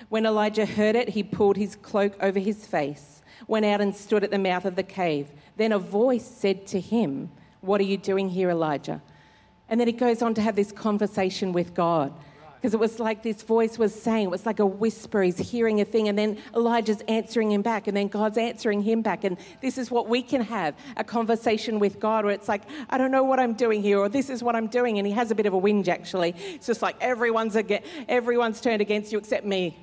When 0.08 0.26
Elijah 0.26 0.66
heard 0.66 0.96
it, 0.96 1.10
he 1.10 1.22
pulled 1.22 1.56
his 1.56 1.76
cloak 1.76 2.16
over 2.20 2.38
his 2.38 2.66
face 2.66 3.20
went 3.46 3.66
out 3.66 3.80
and 3.80 3.94
stood 3.94 4.24
at 4.24 4.30
the 4.30 4.38
mouth 4.38 4.64
of 4.64 4.76
the 4.76 4.82
cave. 4.82 5.28
Then 5.56 5.72
a 5.72 5.78
voice 5.78 6.24
said 6.24 6.66
to 6.68 6.80
him, 6.80 7.30
What 7.60 7.80
are 7.80 7.84
you 7.84 7.96
doing 7.96 8.28
here, 8.28 8.50
Elijah? 8.50 9.02
And 9.68 9.78
then 9.78 9.88
he 9.88 9.92
goes 9.92 10.22
on 10.22 10.34
to 10.34 10.42
have 10.42 10.56
this 10.56 10.72
conversation 10.72 11.52
with 11.52 11.74
God 11.74 12.12
because 12.60 12.74
it 12.74 12.80
was 12.80 13.00
like 13.00 13.22
this 13.22 13.42
voice 13.42 13.78
was 13.78 13.94
saying, 13.94 14.24
it 14.24 14.30
was 14.30 14.44
like 14.44 14.58
a 14.58 14.66
whisper. 14.66 15.22
He's 15.22 15.38
hearing 15.38 15.80
a 15.80 15.84
thing, 15.86 16.08
and 16.08 16.18
then 16.18 16.36
Elijah's 16.54 17.00
answering 17.08 17.50
him 17.50 17.62
back, 17.62 17.86
and 17.86 17.96
then 17.96 18.08
God's 18.08 18.36
answering 18.36 18.82
him 18.82 19.00
back. 19.00 19.24
And 19.24 19.38
this 19.62 19.78
is 19.78 19.90
what 19.90 20.08
we 20.08 20.20
can 20.20 20.42
have 20.42 20.74
a 20.98 21.02
conversation 21.04 21.78
with 21.78 21.98
God 21.98 22.26
where 22.26 22.34
it's 22.34 22.48
like, 22.48 22.62
I 22.90 22.98
don't 22.98 23.10
know 23.10 23.22
what 23.22 23.40
I'm 23.40 23.54
doing 23.54 23.82
here, 23.82 23.98
or 23.98 24.10
this 24.10 24.28
is 24.28 24.42
what 24.42 24.54
I'm 24.54 24.66
doing. 24.66 24.98
And 24.98 25.06
he 25.06 25.12
has 25.14 25.30
a 25.30 25.34
bit 25.34 25.46
of 25.46 25.54
a 25.54 25.60
whinge, 25.60 25.88
actually. 25.88 26.34
It's 26.54 26.66
just 26.66 26.82
like 26.82 26.96
everyone's, 27.00 27.56
against, 27.56 27.88
everyone's 28.08 28.60
turned 28.60 28.82
against 28.82 29.10
you 29.10 29.16
except 29.18 29.46
me. 29.46 29.78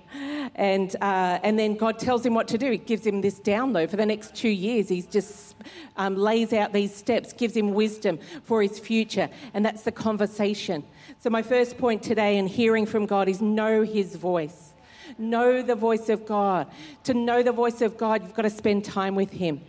And, 0.54 0.96
uh, 1.02 1.40
and 1.42 1.58
then 1.58 1.76
God 1.76 1.98
tells 1.98 2.24
him 2.24 2.36
what 2.36 2.48
to 2.50 2.60
do. 2.60 2.70
He 2.70 2.78
gives 2.78 3.06
him 3.06 3.22
this 3.22 3.40
download 3.40 3.90
for 3.90 3.98
the 3.98 4.06
next 4.06 4.36
two 4.36 4.50
years. 4.50 4.88
He 4.90 5.02
just 5.02 5.56
um, 5.96 6.16
lays 6.16 6.54
out 6.54 6.74
these 6.74 6.94
steps, 6.94 7.34
gives 7.34 7.56
him 7.56 7.74
wisdom 7.74 8.20
for 8.44 8.62
his 8.62 8.78
future. 8.78 9.30
And 9.56 9.66
that's 9.66 9.82
the 9.82 9.92
conversation. 9.92 10.84
So, 11.20 11.30
my 11.30 11.42
first 11.42 11.78
point 11.78 12.04
today 12.04 12.38
in 12.38 12.48
hearing 12.68 12.86
from 12.86 13.06
God 13.06 13.30
is 13.30 13.40
know 13.42 13.82
his 13.84 14.18
voice. 14.18 14.74
Know 15.18 15.62
the 15.62 15.74
voice 15.74 16.10
of 16.10 16.26
God. 16.26 16.68
To 17.06 17.14
know 17.14 17.42
the 17.42 17.54
voice 17.54 17.80
of 17.80 17.98
God, 17.98 18.24
you've 18.24 18.34
got 18.34 18.42
to 18.42 18.50
spend 18.50 18.84
time 18.84 19.16
with 19.16 19.32
him. 19.32 19.62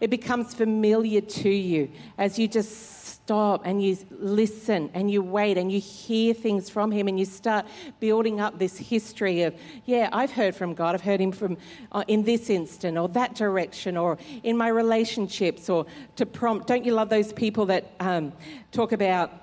It 0.00 0.10
becomes 0.10 0.52
familiar 0.52 1.20
to 1.20 1.48
you 1.48 1.92
as 2.18 2.40
you 2.40 2.48
just 2.48 2.72
stop 3.04 3.62
and 3.64 3.80
you 3.80 3.96
listen 4.18 4.90
and 4.94 5.08
you 5.08 5.22
wait 5.22 5.56
and 5.58 5.70
you 5.70 5.78
hear 5.78 6.34
things 6.34 6.68
from 6.68 6.90
him 6.90 7.06
and 7.06 7.20
you 7.20 7.24
start 7.24 7.66
building 8.00 8.40
up 8.40 8.58
this 8.58 8.76
history 8.76 9.42
of 9.42 9.54
yeah 9.84 10.08
i've 10.12 10.32
heard 10.32 10.52
from 10.52 10.74
god 10.74 10.96
i've 10.96 11.00
heard 11.02 11.20
him 11.20 11.30
from 11.30 11.56
uh, 11.92 12.02
in 12.08 12.24
this 12.24 12.50
instant 12.50 12.98
or 12.98 13.08
that 13.08 13.36
direction 13.36 13.96
or 13.96 14.18
in 14.42 14.56
my 14.56 14.66
relationships 14.66 15.68
or 15.68 15.86
to 16.16 16.26
prompt 16.26 16.66
don't 16.66 16.84
you 16.84 16.92
love 16.92 17.08
those 17.08 17.32
people 17.32 17.66
that 17.66 17.92
um, 18.00 18.32
talk 18.72 18.90
about 18.90 19.39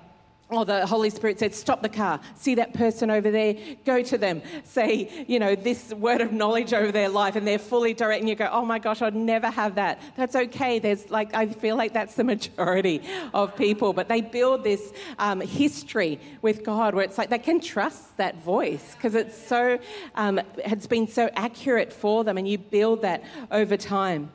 or 0.50 0.64
the 0.64 0.86
Holy 0.86 1.10
Spirit 1.10 1.38
said, 1.38 1.54
Stop 1.54 1.82
the 1.82 1.88
car, 1.88 2.20
see 2.34 2.54
that 2.54 2.72
person 2.72 3.10
over 3.10 3.30
there, 3.30 3.54
go 3.84 4.02
to 4.02 4.16
them, 4.16 4.42
say, 4.64 5.24
you 5.28 5.38
know, 5.38 5.54
this 5.54 5.92
word 5.92 6.20
of 6.20 6.32
knowledge 6.32 6.72
over 6.72 6.90
their 6.90 7.08
life, 7.08 7.36
and 7.36 7.46
they're 7.46 7.58
fully 7.58 7.92
direct, 7.92 8.20
and 8.20 8.28
you 8.28 8.34
go, 8.34 8.48
Oh 8.50 8.64
my 8.64 8.78
gosh, 8.78 9.02
I'd 9.02 9.14
never 9.14 9.50
have 9.50 9.74
that. 9.74 10.00
That's 10.16 10.34
okay. 10.34 10.78
There's 10.78 11.10
like, 11.10 11.34
I 11.34 11.46
feel 11.46 11.76
like 11.76 11.92
that's 11.92 12.14
the 12.14 12.24
majority 12.28 13.02
of 13.34 13.54
people, 13.56 13.92
but 13.92 14.08
they 14.08 14.20
build 14.20 14.64
this 14.64 14.92
um, 15.18 15.40
history 15.40 16.18
with 16.40 16.64
God 16.64 16.94
where 16.94 17.04
it's 17.04 17.18
like 17.18 17.30
they 17.30 17.38
can 17.38 17.60
trust 17.60 18.16
that 18.16 18.42
voice 18.42 18.94
because 18.94 19.14
it's 19.14 19.36
so, 19.36 19.78
um, 20.14 20.40
it's 20.58 20.86
been 20.86 21.06
so 21.06 21.28
accurate 21.34 21.92
for 21.92 22.24
them, 22.24 22.38
and 22.38 22.48
you 22.48 22.56
build 22.56 23.02
that 23.02 23.22
over 23.50 23.76
time. 23.76 24.32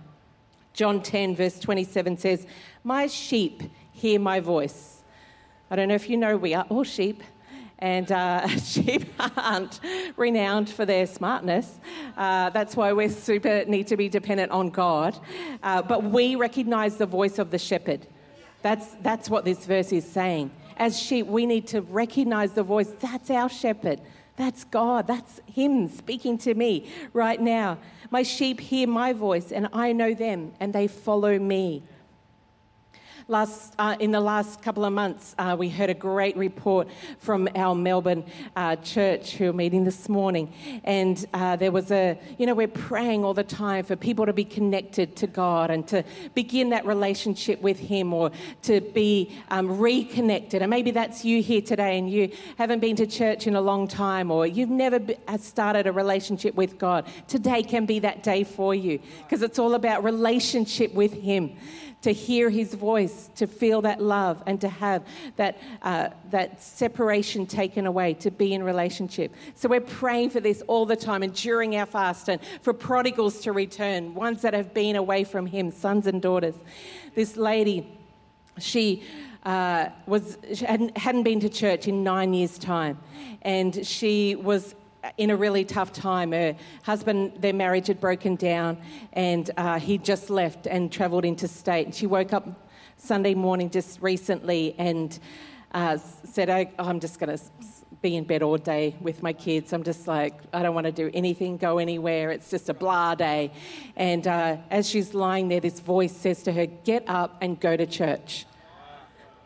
John 0.74 1.02
10, 1.02 1.36
verse 1.36 1.60
27 1.60 2.18
says, 2.18 2.48
My 2.84 3.08
sheep 3.08 3.64
hear 3.92 4.20
my 4.20 4.40
voice 4.40 4.93
I 5.74 5.76
don't 5.76 5.88
know 5.88 5.96
if 5.96 6.08
you 6.08 6.18
know, 6.18 6.38
we 6.38 6.54
are 6.54 6.68
all 6.70 6.84
sheep. 6.84 7.24
And 7.80 8.12
uh, 8.12 8.48
sheep 8.60 9.12
aren't 9.36 9.80
renowned 10.16 10.70
for 10.70 10.86
their 10.86 11.08
smartness. 11.08 11.80
Uh, 12.16 12.52
that's 12.52 12.76
why 12.76 12.94
we 12.94 13.10
super 13.10 13.66
need 13.66 13.88
to 13.88 13.98
be 13.98 14.08
dependent 14.08 14.52
on 14.52 14.70
God. 14.70 15.18
Uh, 15.64 15.82
but 15.82 16.04
we 16.04 16.36
recognize 16.36 16.98
the 16.98 17.08
voice 17.08 17.40
of 17.40 17.50
the 17.50 17.58
shepherd. 17.58 18.06
That's, 18.62 18.86
that's 19.02 19.32
what 19.32 19.46
this 19.46 19.66
verse 19.66 19.92
is 19.92 20.06
saying. 20.06 20.52
As 20.78 21.02
sheep, 21.02 21.26
we 21.26 21.48
need 21.48 21.66
to 21.70 21.82
recognize 21.82 22.52
the 22.52 22.62
voice. 22.62 22.92
That's 23.00 23.32
our 23.32 23.50
shepherd. 23.50 24.00
That's 24.36 24.66
God. 24.66 25.08
That's 25.08 25.42
Him 25.48 25.88
speaking 25.88 26.38
to 26.40 26.54
me 26.54 26.88
right 27.14 27.42
now. 27.42 27.80
My 28.12 28.22
sheep 28.22 28.60
hear 28.60 28.88
my 28.88 29.12
voice, 29.12 29.52
and 29.52 29.70
I 29.74 29.92
know 29.92 30.14
them, 30.14 30.54
and 30.60 30.72
they 30.72 30.86
follow 30.86 31.40
me. 31.40 31.82
Last, 33.30 33.74
uh, 33.80 33.96
in 34.02 34.12
the 34.12 34.20
last 34.20 34.62
couple 34.62 34.84
of 34.84 34.92
months, 34.92 35.34
uh, 35.38 35.56
we 35.58 35.70
heard 35.70 35.90
a 35.90 35.94
great 35.94 36.36
report 36.36 36.90
from 37.20 37.48
our 37.56 37.74
Melbourne 37.74 38.26
uh, 38.58 38.76
church 38.78 39.36
who 39.36 39.50
are 39.50 39.54
meeting 39.54 39.86
this 39.86 40.10
morning. 40.10 40.54
And 40.84 41.26
uh, 41.34 41.56
there 41.56 41.72
was 41.72 41.90
a, 41.90 42.20
you 42.38 42.46
know, 42.46 42.54
we're 42.54 42.68
praying 42.68 43.24
all 43.24 43.34
the 43.34 43.46
time 43.46 43.86
for 43.86 43.96
people 43.96 44.26
to 44.26 44.34
be 44.34 44.44
connected 44.44 45.16
to 45.18 45.28
God 45.28 45.72
and 45.72 45.88
to 45.88 46.04
begin 46.34 46.72
that 46.72 46.86
relationship 46.86 47.62
with 47.62 47.80
Him 47.80 48.14
or 48.14 48.30
to 48.64 48.82
be 48.82 49.32
um, 49.50 49.80
reconnected. 49.80 50.62
And 50.62 50.70
maybe 50.70 50.92
that's 50.92 51.24
you 51.24 51.42
here 51.42 51.62
today 51.62 51.98
and 51.98 52.12
you 52.12 52.30
haven't 52.58 52.82
been 52.82 52.98
to 52.98 53.08
church 53.08 53.48
in 53.48 53.56
a 53.56 53.62
long 53.62 53.88
time 53.88 54.32
or 54.32 54.46
you've 54.46 54.70
never 54.70 55.00
uh, 55.30 55.38
started 55.38 55.88
a 55.88 55.94
relationship 55.94 56.56
with 56.56 56.78
God. 56.78 57.08
Today 57.30 57.64
can 57.64 57.86
be 57.86 58.00
that 58.00 58.22
day 58.22 58.44
for 58.44 58.76
you 58.76 59.00
because 59.24 59.44
it's 59.44 59.60
all 59.60 59.76
about 59.76 60.04
relationship 60.04 60.94
with 60.94 61.14
Him 61.14 61.56
to 62.04 62.12
hear 62.12 62.50
his 62.50 62.74
voice, 62.74 63.30
to 63.36 63.48
feel 63.48 63.82
that 63.82 64.02
love, 64.02 64.44
and 64.46 64.62
to 64.62 64.70
have 64.70 65.04
that, 65.38 65.58
uh, 65.82 66.10
that 66.30 66.62
separation 66.62 67.46
taken 67.46 67.88
away, 67.88 68.14
to 68.14 68.30
be 68.30 68.54
in 68.54 68.62
relationship. 68.62 69.34
So 69.56 69.68
we're 69.70 69.82
praying 69.82 70.30
for 70.30 70.42
this 70.42 70.62
all 70.68 70.86
the 70.86 70.98
time 70.98 71.24
and 71.24 71.34
during 71.34 71.76
our 71.78 71.86
fast, 71.86 72.30
and 72.30 72.40
for 72.62 72.74
prodigals 72.74 73.40
to 73.42 73.54
return, 73.54 74.14
ones 74.14 74.42
that 74.42 74.54
have 74.54 74.74
been 74.74 74.96
away 74.96 75.24
from 75.24 75.46
him, 75.46 75.72
sons 75.72 76.06
and 76.06 76.22
daughters. 76.22 76.56
This 77.16 77.36
lady, 77.36 77.88
she. 78.60 79.04
Uh, 79.46 79.90
was 80.08 80.38
hadn't, 80.66 80.98
hadn't 80.98 81.24
been 81.24 81.42
to 81.42 81.50
church 81.50 81.90
in 81.90 82.02
nine 82.02 82.34
years' 82.34 82.58
time, 82.58 82.98
and 83.42 83.86
she 83.86 84.36
was 84.36 84.74
in 85.18 85.30
a 85.30 85.36
really 85.36 85.66
tough 85.66 85.92
time. 85.92 86.32
Her 86.32 86.56
husband, 86.84 87.34
their 87.40 87.54
marriage 87.54 87.88
had 87.88 88.00
broken 88.00 88.36
down, 88.36 88.78
and 89.14 89.50
uh, 89.58 89.80
he 89.80 89.98
just 89.98 90.30
left 90.30 90.68
and 90.68 90.92
travelled 90.92 91.26
interstate. 91.26 91.86
And 91.86 91.96
she 91.96 92.08
woke 92.08 92.34
up 92.34 92.48
Sunday 92.98 93.34
morning 93.34 93.70
just 93.70 94.02
recently 94.02 94.76
and 94.78 95.20
uh, 95.74 95.98
said, 95.98 96.50
oh, 96.50 96.66
I'm 96.80 97.00
just 97.00 97.20
going 97.20 97.38
to 97.38 97.44
be 98.02 98.16
in 98.16 98.26
bed 98.26 98.44
all 98.44 98.58
day 98.58 98.96
with 99.02 99.24
my 99.24 99.34
kids. 99.34 99.74
I'm 99.74 99.84
just 99.84 100.08
like, 100.08 100.34
I 100.54 100.62
don't 100.62 100.76
want 100.76 100.86
to 100.86 100.92
do 100.92 101.10
anything, 101.14 101.58
go 101.58 101.80
anywhere. 101.80 102.32
It's 102.32 102.50
just 102.50 102.70
a 102.70 102.74
blah 102.74 103.16
day. 103.16 103.52
And 103.96 104.28
uh, 104.28 104.58
as 104.70 104.90
she's 104.90 105.14
lying 105.14 105.48
there, 105.48 105.62
this 105.62 105.80
voice 105.80 106.16
says 106.16 106.44
to 106.44 106.52
her, 106.52 106.66
Get 106.66 107.04
up 107.08 107.38
and 107.42 107.60
go 107.60 107.76
to 107.76 107.86
church. 107.86 108.46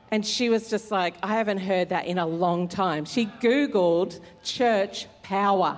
And 0.10 0.26
she 0.26 0.50
was 0.50 0.70
just 0.70 0.90
like, 0.90 1.16
I 1.22 1.34
haven't 1.34 1.60
heard 1.60 1.90
that 1.90 2.06
in 2.06 2.18
a 2.18 2.26
long 2.26 2.68
time. 2.68 3.06
She 3.06 3.26
Googled 3.26 4.20
church 4.42 5.08
power. 5.28 5.78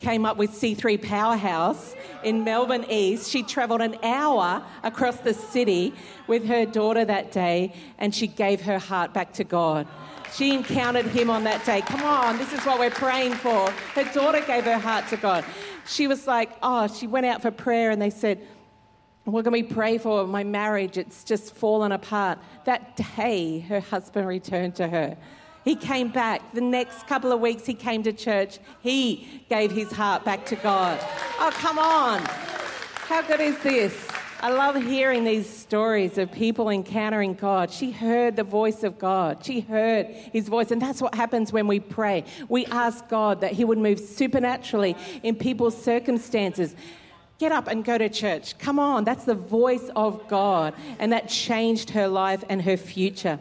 Came 0.00 0.24
up 0.24 0.36
with 0.36 0.50
C3 0.50 1.00
Powerhouse 1.00 1.94
in 2.24 2.44
Melbourne 2.44 2.84
East. 2.88 3.30
She 3.30 3.42
travelled 3.42 3.80
an 3.80 3.96
hour 4.02 4.64
across 4.82 5.16
the 5.18 5.34
city 5.34 5.94
with 6.26 6.44
her 6.46 6.66
daughter 6.66 7.04
that 7.04 7.30
day 7.32 7.72
and 7.98 8.14
she 8.14 8.26
gave 8.26 8.60
her 8.62 8.78
heart 8.78 9.12
back 9.12 9.32
to 9.34 9.44
God. 9.44 9.86
She 10.34 10.54
encountered 10.54 11.06
him 11.06 11.30
on 11.30 11.44
that 11.44 11.64
day. 11.64 11.80
Come 11.82 12.02
on, 12.02 12.36
this 12.38 12.52
is 12.52 12.60
what 12.64 12.78
we're 12.78 12.90
praying 12.90 13.34
for. 13.34 13.70
Her 13.94 14.04
daughter 14.12 14.40
gave 14.40 14.64
her 14.64 14.78
heart 14.78 15.08
to 15.08 15.16
God. 15.16 15.44
She 15.86 16.06
was 16.06 16.26
like, 16.26 16.50
oh, 16.62 16.86
she 16.86 17.06
went 17.06 17.26
out 17.26 17.42
for 17.42 17.50
prayer 17.50 17.90
and 17.90 18.00
they 18.00 18.10
said, 18.10 18.46
what 19.24 19.44
can 19.44 19.52
we 19.52 19.62
pray 19.62 19.98
for? 19.98 20.26
My 20.26 20.44
marriage, 20.44 20.96
it's 20.96 21.22
just 21.22 21.54
fallen 21.54 21.92
apart. 21.92 22.38
That 22.64 22.96
day, 23.16 23.60
her 23.60 23.80
husband 23.80 24.26
returned 24.26 24.74
to 24.76 24.88
her. 24.88 25.16
He 25.68 25.76
came 25.76 26.08
back. 26.08 26.54
The 26.54 26.62
next 26.62 27.06
couple 27.06 27.30
of 27.30 27.40
weeks, 27.40 27.66
he 27.66 27.74
came 27.74 28.02
to 28.04 28.12
church. 28.14 28.58
He 28.80 29.42
gave 29.50 29.70
his 29.70 29.92
heart 29.92 30.24
back 30.24 30.46
to 30.46 30.56
God. 30.56 30.98
Oh, 31.38 31.50
come 31.52 31.78
on. 31.78 32.22
How 33.06 33.20
good 33.20 33.40
is 33.40 33.58
this? 33.58 34.08
I 34.40 34.50
love 34.50 34.76
hearing 34.76 35.24
these 35.24 35.46
stories 35.46 36.16
of 36.16 36.32
people 36.32 36.70
encountering 36.70 37.34
God. 37.34 37.70
She 37.70 37.90
heard 37.90 38.34
the 38.34 38.44
voice 38.44 38.82
of 38.82 38.98
God. 38.98 39.44
She 39.44 39.60
heard 39.60 40.06
his 40.06 40.48
voice. 40.48 40.70
And 40.70 40.80
that's 40.80 41.02
what 41.02 41.14
happens 41.14 41.52
when 41.52 41.66
we 41.66 41.80
pray. 41.80 42.24
We 42.48 42.64
ask 42.64 43.06
God 43.06 43.42
that 43.42 43.52
he 43.52 43.66
would 43.66 43.76
move 43.76 44.00
supernaturally 44.00 44.96
in 45.22 45.36
people's 45.36 45.76
circumstances. 45.76 46.74
Get 47.38 47.52
up 47.52 47.68
and 47.68 47.84
go 47.84 47.98
to 47.98 48.08
church. 48.08 48.56
Come 48.56 48.78
on. 48.78 49.04
That's 49.04 49.24
the 49.24 49.34
voice 49.34 49.90
of 49.94 50.26
God. 50.28 50.72
And 50.98 51.12
that 51.12 51.28
changed 51.28 51.90
her 51.90 52.08
life 52.08 52.42
and 52.48 52.62
her 52.62 52.78
future. 52.78 53.38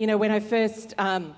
You 0.00 0.06
know, 0.06 0.16
when 0.16 0.30
I 0.30 0.40
first, 0.40 0.94
um, 0.96 1.34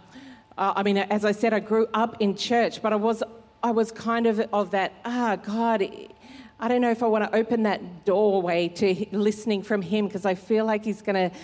I 0.57 0.85
mean, 0.85 0.97
as 0.97 1.25
I 1.25 1.33
said, 1.33 1.53
I 1.53 1.59
grew 1.59 1.89
up 1.93 2.19
in 2.21 2.37
church, 2.37 2.81
but 2.81 2.93
I 2.93 2.97
was, 2.97 3.21
I 3.61 3.73
was 3.73 3.91
kind 3.91 4.25
of 4.25 4.39
of 4.53 4.71
that, 4.71 4.93
ah, 5.05 5.35
God, 5.35 5.83
I 6.61 6.69
don't 6.69 6.81
know 6.81 6.93
if 6.93 7.03
I 7.03 7.09
want 7.09 7.25
to 7.25 7.37
open 7.37 7.65
that 7.65 8.05
doorway 8.05 8.69
to 8.69 9.05
listening 9.11 9.65
from 9.65 9.83
Him 9.83 10.07
because 10.07 10.25
I 10.25 10.37
feel 10.37 10.65
like 10.65 10.85
He's 10.85 11.03
going 11.03 11.31
to, 11.31 11.37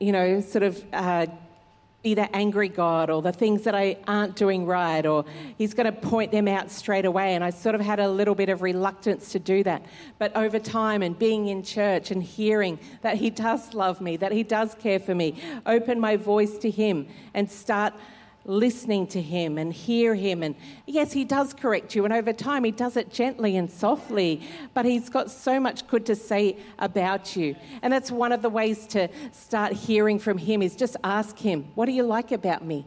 you 0.00 0.10
know, 0.10 0.40
sort 0.40 0.62
of 0.62 0.82
uh, 0.94 1.26
be 2.08 2.14
the 2.14 2.34
angry 2.34 2.70
God 2.70 3.10
or 3.10 3.20
the 3.20 3.32
things 3.32 3.64
that 3.64 3.74
I 3.74 3.98
aren't 4.06 4.34
doing 4.34 4.64
right, 4.64 5.04
or 5.04 5.26
He's 5.58 5.74
going 5.74 5.92
to 5.92 5.92
point 5.92 6.32
them 6.32 6.48
out 6.48 6.70
straight 6.70 7.04
away. 7.04 7.34
And 7.34 7.44
I 7.44 7.50
sort 7.50 7.74
of 7.74 7.82
had 7.82 8.00
a 8.00 8.08
little 8.08 8.34
bit 8.34 8.48
of 8.48 8.62
reluctance 8.62 9.32
to 9.32 9.38
do 9.38 9.62
that. 9.64 9.84
But 10.18 10.34
over 10.34 10.58
time 10.58 11.02
and 11.02 11.18
being 11.18 11.48
in 11.48 11.62
church 11.62 12.10
and 12.10 12.22
hearing 12.22 12.78
that 13.02 13.16
He 13.16 13.28
does 13.28 13.74
love 13.74 14.00
me, 14.00 14.16
that 14.16 14.32
He 14.32 14.42
does 14.42 14.74
care 14.74 14.98
for 14.98 15.14
me, 15.14 15.34
open 15.66 16.00
my 16.00 16.16
voice 16.16 16.56
to 16.58 16.70
Him 16.70 17.08
and 17.34 17.50
start 17.50 17.92
listening 18.48 19.06
to 19.06 19.20
him 19.20 19.58
and 19.58 19.72
hear 19.72 20.14
him. 20.14 20.42
And 20.42 20.56
yes, 20.86 21.12
he 21.12 21.24
does 21.24 21.52
correct 21.52 21.94
you, 21.94 22.04
and 22.04 22.12
over 22.12 22.32
time, 22.32 22.64
he 22.64 22.70
does 22.72 22.96
it 22.96 23.10
gently 23.10 23.56
and 23.56 23.70
softly, 23.70 24.40
but 24.74 24.84
he's 24.84 25.08
got 25.08 25.30
so 25.30 25.60
much 25.60 25.86
good 25.86 26.06
to 26.06 26.16
say 26.16 26.56
about 26.78 27.36
you. 27.36 27.54
And 27.82 27.92
that's 27.92 28.10
one 28.10 28.32
of 28.32 28.42
the 28.42 28.48
ways 28.48 28.86
to 28.88 29.08
start 29.32 29.74
hearing 29.74 30.18
from 30.18 30.38
him 30.38 30.62
is 30.62 30.74
just 30.74 30.96
ask 31.04 31.38
him, 31.38 31.68
What 31.74 31.86
do 31.86 31.92
you 31.92 32.02
like 32.02 32.32
about 32.32 32.64
me? 32.64 32.86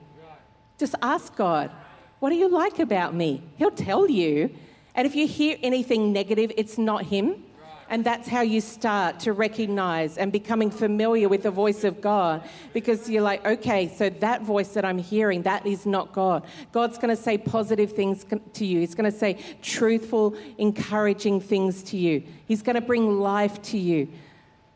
Just 0.77 0.95
ask 1.01 1.33
God, 1.35 1.71
What 2.19 2.31
do 2.31 2.35
you 2.35 2.49
like 2.49 2.79
about 2.79 3.13
me? 3.13 3.43
He'll 3.57 3.71
tell 3.71 4.09
you. 4.09 4.49
And 4.93 5.07
if 5.07 5.15
you 5.15 5.25
hear 5.25 5.57
anything 5.61 6.11
negative, 6.11 6.51
it's 6.57 6.77
not 6.77 7.05
him. 7.05 7.43
And 7.91 8.05
that's 8.05 8.29
how 8.29 8.39
you 8.39 8.61
start 8.61 9.19
to 9.19 9.33
recognize 9.33 10.17
and 10.17 10.31
becoming 10.31 10.71
familiar 10.71 11.27
with 11.27 11.43
the 11.43 11.51
voice 11.51 11.83
of 11.83 11.99
God 11.99 12.41
because 12.71 13.09
you're 13.09 13.21
like, 13.21 13.45
okay, 13.45 13.89
so 13.93 14.09
that 14.09 14.43
voice 14.43 14.69
that 14.69 14.85
I'm 14.85 14.97
hearing, 14.97 15.41
that 15.41 15.67
is 15.67 15.85
not 15.85 16.13
God. 16.13 16.45
God's 16.71 16.97
going 16.97 17.13
to 17.13 17.21
say 17.21 17.37
positive 17.37 17.91
things 17.91 18.25
to 18.53 18.65
you, 18.65 18.79
He's 18.79 18.95
going 18.95 19.11
to 19.11 19.17
say 19.17 19.37
truthful, 19.61 20.37
encouraging 20.57 21.41
things 21.41 21.83
to 21.83 21.97
you, 21.97 22.23
He's 22.45 22.61
going 22.61 22.75
to 22.75 22.81
bring 22.81 23.19
life 23.19 23.61
to 23.63 23.77
you. 23.77 24.07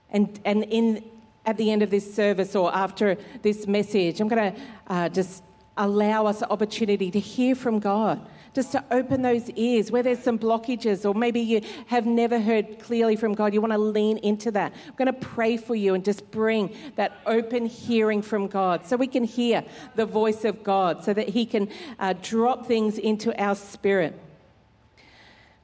And, 0.10 0.38
and 0.44 0.66
in, 0.66 1.02
at 1.46 1.56
the 1.56 1.72
end 1.72 1.84
of 1.84 1.90
this 1.90 2.14
service 2.14 2.54
or 2.54 2.76
after 2.76 3.18
this 3.44 3.66
message, 3.66 4.20
I'm 4.20 4.28
going 4.28 4.54
to 4.54 4.62
uh, 4.88 5.08
just 5.08 5.42
allow 5.78 6.26
us 6.26 6.40
the 6.40 6.50
opportunity 6.50 7.12
to 7.12 7.20
hear 7.20 7.56
from 7.56 7.80
God 7.80 8.20
just 8.56 8.72
to 8.72 8.84
open 8.90 9.22
those 9.22 9.50
ears 9.52 9.92
where 9.92 10.02
there's 10.02 10.24
some 10.24 10.40
blockages, 10.40 11.08
or 11.08 11.14
maybe 11.14 11.42
you 11.42 11.62
have 11.88 12.06
never 12.06 12.40
heard 12.40 12.80
clearly 12.80 13.18
from 13.18 13.34
God. 13.34 13.54
You 13.54 13.60
want 13.62 13.74
to 13.74 13.78
lean 13.78 14.18
into 14.20 14.50
that. 14.52 14.74
I'm 14.88 14.96
going 14.96 15.14
to 15.14 15.14
pray 15.14 15.58
for 15.58 15.76
you 15.76 15.94
and 15.94 16.04
just 16.04 16.32
bring 16.32 16.74
that 16.96 17.20
open 17.26 17.66
hearing 17.66 18.22
from 18.22 18.48
God 18.48 18.86
so 18.86 18.96
we 18.96 19.08
can 19.08 19.26
hear 19.26 19.64
the 19.96 20.06
voice 20.06 20.46
of 20.46 20.64
God, 20.64 21.04
so 21.04 21.14
that 21.14 21.30
He 21.30 21.46
can 21.46 21.70
uh, 22.00 22.14
drop 22.22 22.66
things 22.66 22.98
into 22.98 23.38
our 23.40 23.56
spirit 23.56 24.20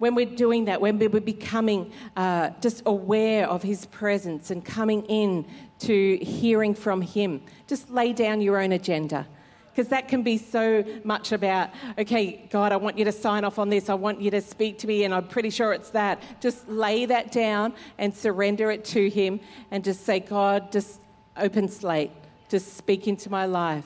when 0.02 0.16
we're 0.16 0.26
doing 0.26 0.66
that, 0.66 0.82
when 0.82 0.98
we're 0.98 1.22
becoming 1.22 1.94
uh, 2.18 2.50
just 2.60 2.82
aware 2.88 3.48
of 3.48 3.62
His 3.62 3.86
presence 3.86 4.50
and 4.50 4.66
coming 4.66 5.04
in 5.04 5.46
to 5.78 6.18
hearing 6.18 6.74
from 6.74 7.04
Him, 7.04 7.40
just 7.68 7.92
lay 7.92 8.12
down 8.12 8.42
your 8.42 8.60
own 8.60 8.72
agenda. 8.72 9.28
Because 9.72 9.88
that 9.90 10.10
can 10.10 10.22
be 10.22 10.38
so 10.38 10.84
much 11.06 11.32
about, 11.32 11.70
okay, 11.98 12.46
God, 12.52 12.74
I 12.74 12.78
want 12.78 12.98
you 12.98 13.06
to 13.06 13.12
sign 13.12 13.46
off 13.46 13.58
on 13.58 13.70
this. 13.70 13.90
I 13.90 13.94
want 13.94 14.20
you 14.20 14.30
to 14.32 14.42
speak 14.42 14.80
to 14.80 14.88
me, 14.88 15.06
and 15.06 15.14
I'm 15.14 15.28
pretty 15.28 15.50
sure 15.50 15.72
it's 15.72 15.92
that. 15.92 16.22
Just 16.42 16.68
lay 16.68 17.06
that 17.06 17.32
down 17.32 17.74
and 17.98 18.14
surrender 18.14 18.70
it 18.70 18.84
to 18.86 19.10
Him 19.10 19.40
and 19.72 19.84
just 19.84 20.06
say, 20.06 20.20
God, 20.20 20.74
just 20.74 21.00
open 21.38 21.70
slate, 21.70 22.12
just 22.50 22.76
speak 22.76 23.08
into 23.08 23.30
my 23.30 23.46
life. 23.46 23.86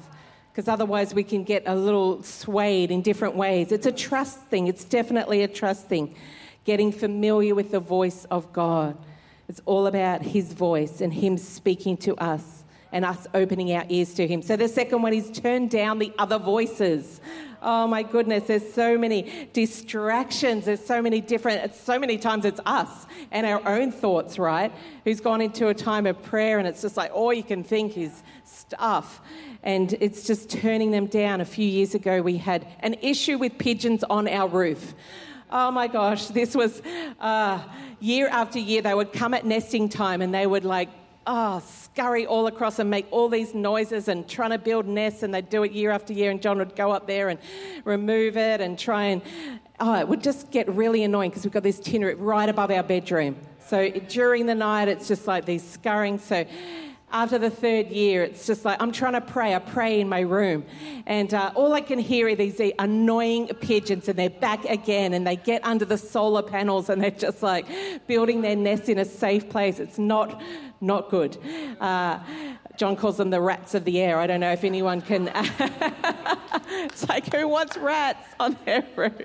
Because 0.52 0.68
otherwise, 0.68 1.14
we 1.14 1.24
can 1.24 1.44
get 1.44 1.64
a 1.68 1.76
little 1.76 2.24
swayed 2.24 2.90
in 2.90 3.02
different 3.04 3.36
ways. 3.36 3.72
It's 3.72 3.86
a 3.86 3.92
trust 3.92 4.40
thing, 4.46 4.68
it's 4.68 4.86
definitely 4.86 5.44
a 5.44 5.48
trust 5.48 5.88
thing. 5.88 6.16
Getting 6.64 6.92
familiar 6.92 7.54
with 7.54 7.70
the 7.70 7.80
voice 7.80 8.26
of 8.32 8.52
God. 8.52 8.98
It's 9.48 9.62
all 9.66 9.86
about 9.86 10.24
His 10.24 10.54
voice 10.54 11.00
and 11.00 11.14
Him 11.14 11.38
speaking 11.38 11.96
to 11.98 12.16
us 12.16 12.64
and 12.96 13.04
us 13.04 13.28
opening 13.34 13.74
our 13.74 13.84
ears 13.90 14.14
to 14.14 14.26
Him. 14.26 14.42
So 14.42 14.56
the 14.56 14.70
second 14.70 15.02
one 15.02 15.14
is 15.14 15.30
turn 15.30 15.68
down 15.68 16.00
the 16.00 16.14
other 16.18 16.40
voices. 16.40 17.20
Oh 17.62 17.88
my 17.88 18.04
goodness, 18.04 18.46
there's 18.46 18.74
so 18.74 18.98
many 18.98 19.50
distractions. 19.52 20.64
There's 20.64 20.84
so 20.84 21.02
many 21.02 21.20
different, 21.20 21.76
so 21.76 22.00
many 22.00 22.18
times 22.18 22.46
it's 22.46 22.62
us 22.66 23.06
and 23.32 23.46
our 23.46 23.62
own 23.68 23.92
thoughts, 23.92 24.40
right? 24.40 24.72
Who's 25.04 25.20
gone 25.20 25.42
into 25.42 25.68
a 25.68 25.74
time 25.74 26.06
of 26.06 26.24
prayer 26.24 26.58
and 26.58 26.66
it's 26.66 26.82
just 26.82 26.96
like 26.96 27.12
all 27.14 27.34
you 27.34 27.44
can 27.44 27.66
think 27.66 27.98
is 27.98 28.24
stuff. 28.46 29.20
And 29.62 29.92
it's 30.00 30.26
just 30.26 30.50
turning 30.50 30.92
them 30.92 31.08
down. 31.08 31.42
A 31.42 31.46
few 31.46 31.68
years 31.68 31.96
ago, 31.96 32.22
we 32.22 32.38
had 32.38 32.66
an 32.80 32.94
issue 33.02 33.38
with 33.38 33.58
pigeons 33.58 34.06
on 34.06 34.30
our 34.30 34.48
roof. 34.48 34.94
Oh 35.52 35.70
my 35.70 35.88
gosh, 35.88 36.28
this 36.28 36.56
was 36.56 36.82
uh, 37.20 37.62
year 38.00 38.30
after 38.30 38.58
year. 38.58 38.82
They 38.82 38.94
would 38.94 39.12
come 39.12 39.34
at 39.34 39.46
nesting 39.46 39.90
time 39.90 40.22
and 40.22 40.34
they 40.34 40.48
would 40.48 40.64
like 40.64 40.90
oh, 41.28 41.60
scurry 41.60 42.26
all 42.26 42.48
across 42.48 42.80
and 42.80 42.90
make 42.90 43.08
all 43.12 43.30
these 43.30 43.54
noises 43.54 44.08
and 44.08 44.28
trying 44.28 44.52
to 44.52 44.58
build 44.58 44.88
nests. 44.88 45.24
And 45.24 45.34
they'd 45.34 45.50
do 45.50 45.64
it 45.64 45.72
year 45.72 45.92
after 45.92 46.14
year. 46.14 46.32
And 46.32 46.42
John 46.42 46.58
would 46.60 46.76
go 46.76 46.92
up 46.92 47.08
there 47.08 47.30
and 47.30 47.40
remove 47.84 48.38
it 48.38 48.62
and 48.62 48.78
try 48.78 49.06
and, 49.06 49.22
oh, 49.80 50.00
it 50.00 50.08
would 50.08 50.24
just 50.24 50.52
get 50.52 50.70
really 50.70 51.04
annoying 51.04 51.30
because 51.30 51.44
we've 51.44 51.54
got 51.54 51.64
this 51.64 51.80
tin 51.80 52.04
roof 52.04 52.18
right 52.20 52.50
above 52.50 52.72
our 52.72 52.84
bedroom. 52.84 53.36
So 53.68 53.90
during 53.90 54.46
the 54.46 54.56
night, 54.56 54.88
it's 54.88 55.08
just 55.08 55.26
like 55.26 55.46
these 55.46 55.68
scurrying. 55.68 56.20
So 56.20 56.46
after 57.16 57.38
the 57.38 57.50
third 57.50 57.88
year, 57.88 58.24
it's 58.24 58.46
just 58.46 58.66
like 58.66 58.82
I'm 58.82 58.92
trying 58.92 59.14
to 59.14 59.22
pray. 59.22 59.56
I 59.56 59.60
pray 59.60 60.02
in 60.02 60.10
my 60.10 60.20
room, 60.20 60.66
and 61.06 61.34
uh, 61.34 61.54
all 61.56 61.72
I 61.72 61.80
can 61.80 61.98
hear 61.98 62.28
are 62.28 62.36
these 62.36 62.60
annoying 62.78 63.48
pigeons, 63.62 64.10
and 64.10 64.20
they're 64.20 64.30
back 64.30 64.66
again, 64.66 65.14
and 65.14 65.26
they 65.26 65.38
get 65.38 65.66
under 65.66 65.86
the 65.86 65.98
solar 65.98 66.44
panels, 66.44 66.90
and 66.90 67.02
they're 67.02 67.12
just 67.12 67.42
like 67.42 67.66
building 68.06 68.42
their 68.42 68.58
nest 68.58 68.90
in 68.90 69.00
a 69.00 69.06
safe 69.06 69.50
place. 69.50 69.80
It's 69.80 69.98
not 69.98 70.42
not 70.82 71.10
good. 71.10 71.38
Uh, 71.80 72.20
John 72.78 72.96
calls 72.96 73.18
them 73.18 73.30
the 73.30 73.40
rats 73.40 73.74
of 73.74 73.86
the 73.86 74.02
air. 74.02 74.20
I 74.20 74.28
don't 74.28 74.42
know 74.42 74.52
if 74.52 74.64
anyone 74.64 75.02
can. 75.02 75.32
it's 75.34 77.08
like, 77.08 77.34
who 77.34 77.48
wants 77.48 77.78
rats 77.78 78.28
on 78.40 78.58
their 78.66 78.86
roof? 78.96 79.16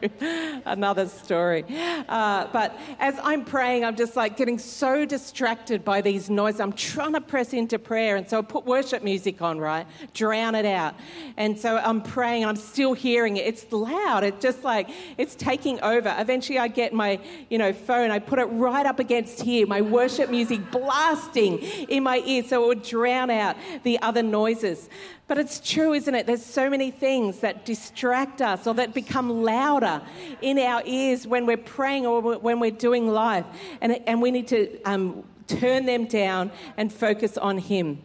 Another 0.64 1.08
story. 1.08 1.64
Uh, 2.08 2.46
but 2.52 2.78
as 3.00 3.18
I'm 3.22 3.44
praying, 3.44 3.84
I'm 3.84 3.96
just 3.96 4.14
like 4.14 4.36
getting 4.36 4.58
so 4.58 5.04
distracted 5.04 5.84
by 5.84 6.00
these 6.00 6.30
noises. 6.30 6.60
I'm 6.60 6.72
trying 6.72 7.14
to 7.14 7.20
press 7.20 7.52
into 7.52 7.78
prayer. 7.78 8.16
And 8.16 8.28
so 8.28 8.38
I 8.38 8.42
put 8.42 8.66
worship 8.66 9.02
music 9.02 9.42
on, 9.42 9.58
right? 9.58 9.86
Drown 10.14 10.54
it 10.54 10.66
out. 10.66 10.94
And 11.36 11.58
so 11.58 11.76
I'm 11.78 12.02
praying 12.02 12.44
and 12.44 12.50
I'm 12.50 12.56
still 12.56 12.92
hearing 12.92 13.36
it. 13.36 13.46
It's 13.46 13.70
loud. 13.72 14.22
It's 14.22 14.40
just 14.40 14.62
like, 14.62 14.90
it's 15.18 15.34
taking 15.34 15.80
over. 15.80 16.14
Eventually, 16.18 16.58
I 16.58 16.68
get 16.68 16.92
my, 16.92 17.18
you 17.48 17.58
know, 17.58 17.72
phone. 17.72 18.10
I 18.10 18.20
put 18.20 18.38
it 18.38 18.44
right 18.44 18.86
up 18.86 19.00
against 19.00 19.42
here, 19.42 19.66
my 19.66 19.80
worship 19.80 20.30
music 20.30 20.70
blasting 20.70 21.58
in 21.58 22.04
my 22.04 22.22
ear 22.24 22.44
so 22.44 22.64
it 22.64 22.66
would 22.68 22.82
drown 22.82 23.30
out 23.30 23.39
out 23.40 23.56
the 23.82 24.00
other 24.02 24.22
noises. 24.22 24.88
But 25.26 25.38
it's 25.38 25.58
true, 25.58 25.94
isn't 25.94 26.14
it? 26.14 26.26
There's 26.26 26.44
so 26.44 26.70
many 26.70 26.90
things 26.90 27.40
that 27.40 27.64
distract 27.64 28.40
us 28.40 28.66
or 28.66 28.74
that 28.74 28.94
become 28.94 29.42
louder 29.42 30.02
in 30.40 30.58
our 30.58 30.82
ears 30.84 31.26
when 31.26 31.46
we're 31.46 31.56
praying 31.56 32.06
or 32.06 32.20
when 32.20 32.60
we're 32.60 32.70
doing 32.70 33.08
life. 33.08 33.46
And, 33.80 34.00
and 34.06 34.22
we 34.22 34.30
need 34.30 34.48
to 34.48 34.80
um, 34.82 35.24
turn 35.46 35.86
them 35.86 36.04
down 36.06 36.52
and 36.76 36.92
focus 36.92 37.36
on 37.36 37.58
Him. 37.58 38.02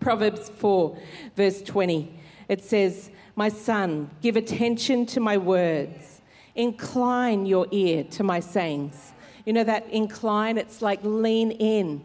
Proverbs 0.00 0.48
4, 0.48 0.98
verse 1.36 1.62
20, 1.62 2.12
it 2.48 2.64
says, 2.64 3.10
My 3.36 3.48
son, 3.48 4.10
give 4.22 4.36
attention 4.36 5.06
to 5.06 5.20
my 5.20 5.36
words, 5.36 6.22
incline 6.54 7.46
your 7.46 7.66
ear 7.70 8.04
to 8.04 8.22
my 8.22 8.40
sayings. 8.40 9.12
You 9.44 9.52
know 9.52 9.64
that 9.64 9.88
incline, 9.90 10.56
it's 10.56 10.80
like 10.80 11.00
lean 11.02 11.50
in 11.50 12.04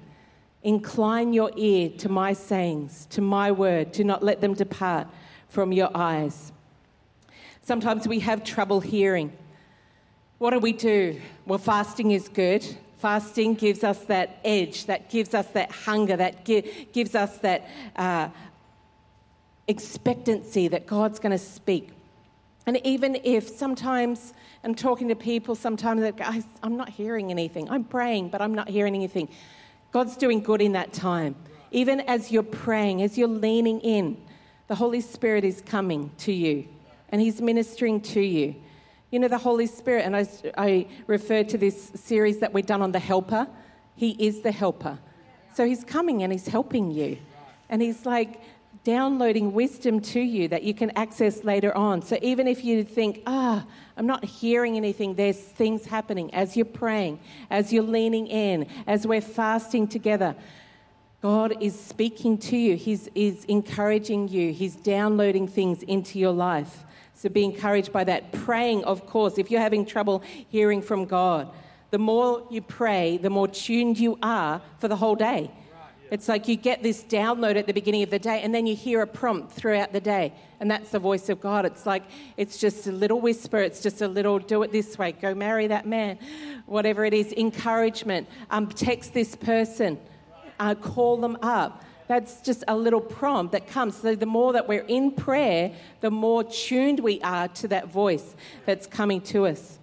Incline 0.63 1.34
your 1.34 1.52
ear 1.56 1.89
to 2.00 2.10
my 2.10 2.34
sayings, 2.34 3.08
to 3.12 3.22
my 3.22 3.52
word. 3.52 3.91
Do 3.91 4.04
not 4.04 4.24
let 4.24 4.41
them 4.41 4.54
depart 4.54 5.08
from 5.50 5.72
your 5.72 5.89
eyes. 5.96 6.52
Sometimes 7.62 8.08
we 8.08 8.20
have 8.20 8.43
trouble 8.43 8.80
hearing. 8.80 9.32
What 10.38 10.52
do 10.52 10.60
we 10.60 10.74
do? 10.74 11.20
Well, 11.46 11.60
fasting 11.60 12.12
is 12.12 12.28
good. 12.28 12.65
Fasting 12.98 13.54
gives 13.54 13.84
us 13.84 14.00
that 14.06 14.39
edge, 14.43 14.86
that 14.86 15.10
gives 15.10 15.34
us 15.34 15.48
that 15.48 15.72
hunger, 15.72 16.17
that 16.17 16.46
gi- 16.46 16.88
gives 16.91 17.13
us 17.13 17.38
that 17.39 17.67
uh, 17.96 18.30
expectancy 19.67 20.67
that 20.70 20.88
God's 20.88 21.20
going 21.20 21.32
to 21.32 21.38
speak. 21.38 21.89
And 22.65 22.84
even 22.86 23.17
if 23.24 23.48
sometimes 23.48 24.34
I'm 24.63 24.76
talking 24.76 25.08
to 25.10 25.15
people, 25.15 25.56
sometimes 25.56 26.04
I'm 26.63 26.76
not 26.76 26.89
hearing 26.89 27.32
anything. 27.32 27.70
I'm 27.70 27.84
praying, 27.84 28.30
but 28.30 28.41
I'm 28.41 28.54
not 28.54 28.67
hearing 28.70 28.96
anything. 28.96 29.30
God's 29.91 30.17
doing 30.17 30.41
good 30.41 30.62
in 30.62 30.73
that 30.73 30.93
time. 30.93 31.36
Even 31.71 32.02
as 32.02 32.32
you're 32.32 32.43
praying, 32.43 33.02
as 33.02 33.17
you're 33.17 33.28
leaning 33.28 33.80
in, 33.82 34.17
the 34.67 34.76
Holy 34.76 35.02
Spirit 35.02 35.43
is 35.43 35.62
coming 35.62 36.12
to 36.19 36.32
you 36.32 36.67
and 37.10 37.21
He's 37.21 37.41
ministering 37.41 38.02
to 38.02 38.21
you. 38.21 38.56
You 39.12 39.19
know, 39.19 39.28
the 39.28 39.38
Holy 39.38 39.67
Spirit, 39.67 40.06
and 40.06 40.15
I, 40.15 40.28
I 40.58 40.88
referred 41.08 41.50
to 41.50 41.58
this 41.58 41.91
series 41.95 42.39
that 42.39 42.54
we've 42.54 42.65
done 42.65 42.82
on 42.82 42.91
the 42.91 43.00
helper. 43.00 43.47
He 43.95 44.12
is 44.12 44.41
the 44.41 44.52
helper. 44.52 45.00
So 45.54 45.65
He's 45.65 45.84
coming 45.84 46.23
and 46.23 46.32
He's 46.32 46.47
helping 46.47 46.91
you. 46.91 47.17
And 47.69 47.82
He's 47.82 48.06
like, 48.06 48.41
downloading 48.84 49.54
wisdom 49.54 50.00
to 50.00 50.20
you 50.20 50.48
that 50.48 50.63
you 50.63 50.74
can 50.74 50.92
access 50.98 51.44
later 51.44 51.76
on. 51.76 52.02
So 52.02 52.18
even 52.22 52.48
if 52.48 52.63
you 52.63 52.84
think, 52.84 53.24
ah, 53.26 53.66
I'm 53.96 54.08
not 54.08 54.24
hearing 54.24 54.78
anything, 54.78 55.16
there's 55.16 55.40
things 55.40 55.86
happening 55.86 56.34
as 56.34 56.56
you're 56.56 56.66
praying, 56.66 57.20
as 57.50 57.74
you're 57.74 57.84
leaning 57.84 58.28
in, 58.28 58.68
as 58.86 59.06
we're 59.06 59.22
fasting 59.22 59.88
together. 59.88 60.36
God 61.22 61.62
is 61.62 61.78
speaking 61.78 62.38
to 62.38 62.58
you. 62.58 62.76
He's, 62.76 63.10
he's 63.13 63.44
encouraging 63.46 64.28
you. 64.28 64.54
He's 64.54 64.76
downloading 64.76 65.48
things 65.48 65.84
into 65.84 66.20
your 66.20 66.32
life. 66.32 66.86
So 67.16 67.30
be 67.30 67.44
encouraged 67.44 67.92
by 67.92 68.04
that. 68.04 68.32
Praying, 68.32 68.84
of 68.84 69.08
course, 69.08 69.40
if 69.40 69.50
you're 69.50 69.62
having 69.62 69.86
trouble 69.86 70.22
hearing 70.50 70.82
from 70.82 71.06
God, 71.06 71.52
the 71.90 71.98
more 71.98 72.46
you 72.52 72.62
pray, 72.62 73.18
the 73.18 73.30
more 73.30 73.48
tuned 73.48 73.98
you 73.98 74.20
are 74.22 74.62
for 74.80 74.88
the 74.88 74.96
whole 74.96 75.16
day. 75.16 75.52
It's 76.10 76.30
like 76.30 76.48
you 76.48 76.56
get 76.56 76.84
this 76.84 77.04
download 77.04 77.58
at 77.58 77.67
the 77.67 77.74
beginning 77.74 78.02
of 78.02 78.10
the 78.10 78.20
day, 78.20 78.41
and 78.41 78.56
then 78.56 78.65
you 78.65 78.76
hear 78.76 79.02
a 79.02 79.08
prompt 79.08 79.52
throughout 79.52 79.91
the 79.91 80.00
day, 80.00 80.34
and 80.60 80.72
that's 80.72 80.89
the 80.89 81.00
voice 81.00 81.28
of 81.28 81.41
God. 81.41 81.65
It's 81.65 81.86
like 81.86 82.04
it's 82.38 82.58
just 82.58 82.88
a 82.88 82.93
little 82.93 83.20
whisper, 83.20 83.58
it's 83.58 83.82
just 83.82 84.02
a 84.02 84.08
little 84.08 84.39
do 84.39 84.63
it 84.63 84.72
this 84.72 84.98
way, 84.98 85.12
go 85.12 85.36
marry 85.36 85.67
that 85.67 85.86
man, 85.86 86.17
whatever 86.65 87.04
it 87.04 87.13
is, 87.13 87.34
encouragement, 87.34 88.28
um, 88.52 88.67
text 88.67 89.13
this 89.13 89.36
person, 89.36 90.00
uh, 90.60 90.76
call 90.76 91.17
them 91.17 91.38
up. 91.41 91.84
That's 92.08 92.39
just 92.39 92.63
a 92.70 92.78
little 92.78 93.02
prompt 93.02 93.52
that 93.52 93.67
comes. 93.67 93.98
So, 93.98 94.15
the 94.15 94.26
more 94.26 94.54
that 94.54 94.65
we're 94.65 94.86
in 94.88 95.12
prayer, 95.12 95.74
the 96.00 96.10
more 96.10 96.46
tuned 96.46 97.02
we 97.02 97.20
are 97.20 97.50
to 97.50 97.67
that 97.67 97.89
voice 97.89 98.34
that's 98.65 98.88
coming 98.88 99.20
to 99.22 99.46
us. 99.46 99.78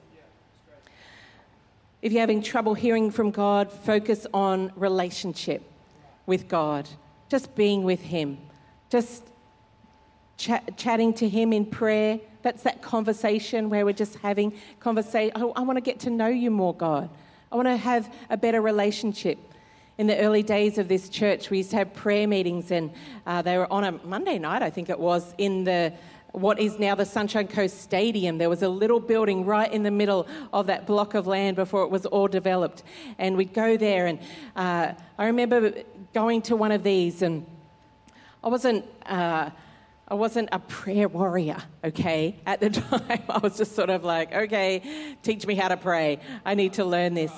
If 2.00 2.12
you're 2.12 2.20
having 2.20 2.42
trouble 2.42 2.72
hearing 2.72 3.10
from 3.10 3.30
God, 3.30 3.70
focus 3.70 4.26
on 4.32 4.72
relationship 4.76 5.70
with 6.26 6.48
God, 6.48 6.88
just 7.28 7.54
being 7.54 7.82
with 7.82 8.00
Him, 8.00 8.38
just 8.90 9.24
chatting 10.36 11.14
to 11.14 11.28
Him 11.28 11.52
in 11.52 11.66
prayer. 11.66 12.20
That's 12.42 12.62
that 12.64 12.82
conversation 12.82 13.70
where 13.70 13.84
we're 13.84 13.92
just 13.92 14.16
having 14.16 14.52
conversation. 14.80 15.32
I, 15.34 15.40
I 15.40 15.60
want 15.62 15.76
to 15.76 15.80
get 15.80 16.00
to 16.00 16.10
know 16.10 16.28
you 16.28 16.50
more, 16.50 16.74
God. 16.74 17.08
I 17.50 17.56
want 17.56 17.68
to 17.68 17.76
have 17.76 18.12
a 18.30 18.36
better 18.36 18.60
relationship. 18.60 19.38
In 19.96 20.08
the 20.08 20.18
early 20.18 20.42
days 20.42 20.76
of 20.76 20.88
this 20.88 21.08
church, 21.08 21.50
we 21.50 21.58
used 21.58 21.70
to 21.70 21.76
have 21.76 21.94
prayer 21.94 22.26
meetings, 22.26 22.72
and 22.72 22.90
uh, 23.26 23.42
they 23.42 23.56
were 23.56 23.72
on 23.72 23.84
a 23.84 23.92
Monday 23.92 24.40
night, 24.40 24.60
I 24.60 24.68
think 24.68 24.90
it 24.90 24.98
was, 24.98 25.34
in 25.38 25.62
the 25.62 25.92
what 26.32 26.58
is 26.58 26.80
now 26.80 26.96
the 26.96 27.04
Sunshine 27.04 27.46
Coast 27.46 27.80
Stadium. 27.80 28.38
There 28.38 28.50
was 28.50 28.62
a 28.62 28.68
little 28.68 28.98
building 28.98 29.44
right 29.46 29.72
in 29.72 29.84
the 29.84 29.90
middle 29.92 30.26
of 30.52 30.66
that 30.66 30.84
block 30.84 31.14
of 31.14 31.28
land 31.28 31.54
before 31.54 31.84
it 31.84 31.90
was 31.90 32.06
all 32.06 32.26
developed. 32.26 32.82
And 33.18 33.36
we'd 33.36 33.54
go 33.54 33.76
there, 33.76 34.06
and 34.08 34.18
uh, 34.56 34.94
I 35.16 35.26
remember 35.26 35.72
going 36.14 36.40
to 36.42 36.56
one 36.56 36.72
of 36.72 36.82
these, 36.82 37.20
and 37.20 37.44
I 38.42 38.48
wasn't. 38.48 38.86
Uh, 39.04 39.50
I 40.06 40.12
wasn't 40.12 40.50
a 40.52 40.58
prayer 40.58 41.08
warrior, 41.08 41.56
okay, 41.82 42.38
at 42.44 42.60
the 42.60 42.68
time. 43.08 43.22
I 43.28 43.38
was 43.38 43.56
just 43.56 43.74
sort 43.74 43.88
of 43.88 44.04
like, 44.04 44.34
okay, 44.34 45.16
teach 45.22 45.46
me 45.46 45.54
how 45.54 45.68
to 45.68 45.78
pray. 45.78 46.20
I 46.44 46.54
need 46.54 46.74
to 46.74 46.84
learn 46.84 47.14
this. 47.14 47.32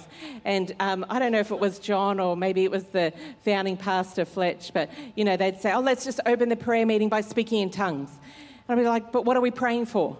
And 0.44 0.74
um, 0.80 1.06
I 1.08 1.20
don't 1.20 1.30
know 1.30 1.38
if 1.38 1.52
it 1.52 1.60
was 1.60 1.78
John 1.78 2.18
or 2.18 2.36
maybe 2.36 2.64
it 2.64 2.70
was 2.72 2.82
the 2.86 3.12
founding 3.44 3.76
pastor, 3.76 4.24
Fletch, 4.24 4.72
but, 4.74 4.90
you 5.14 5.24
know, 5.24 5.36
they'd 5.36 5.60
say, 5.60 5.72
oh, 5.72 5.80
let's 5.80 6.04
just 6.04 6.18
open 6.26 6.48
the 6.48 6.56
prayer 6.56 6.84
meeting 6.84 7.08
by 7.08 7.20
speaking 7.20 7.62
in 7.62 7.70
tongues. 7.70 8.10
And 8.68 8.76
I'd 8.76 8.82
be 8.82 8.88
like, 8.88 9.12
but 9.12 9.24
what 9.24 9.36
are 9.36 9.40
we 9.40 9.52
praying 9.52 9.86
for? 9.86 10.18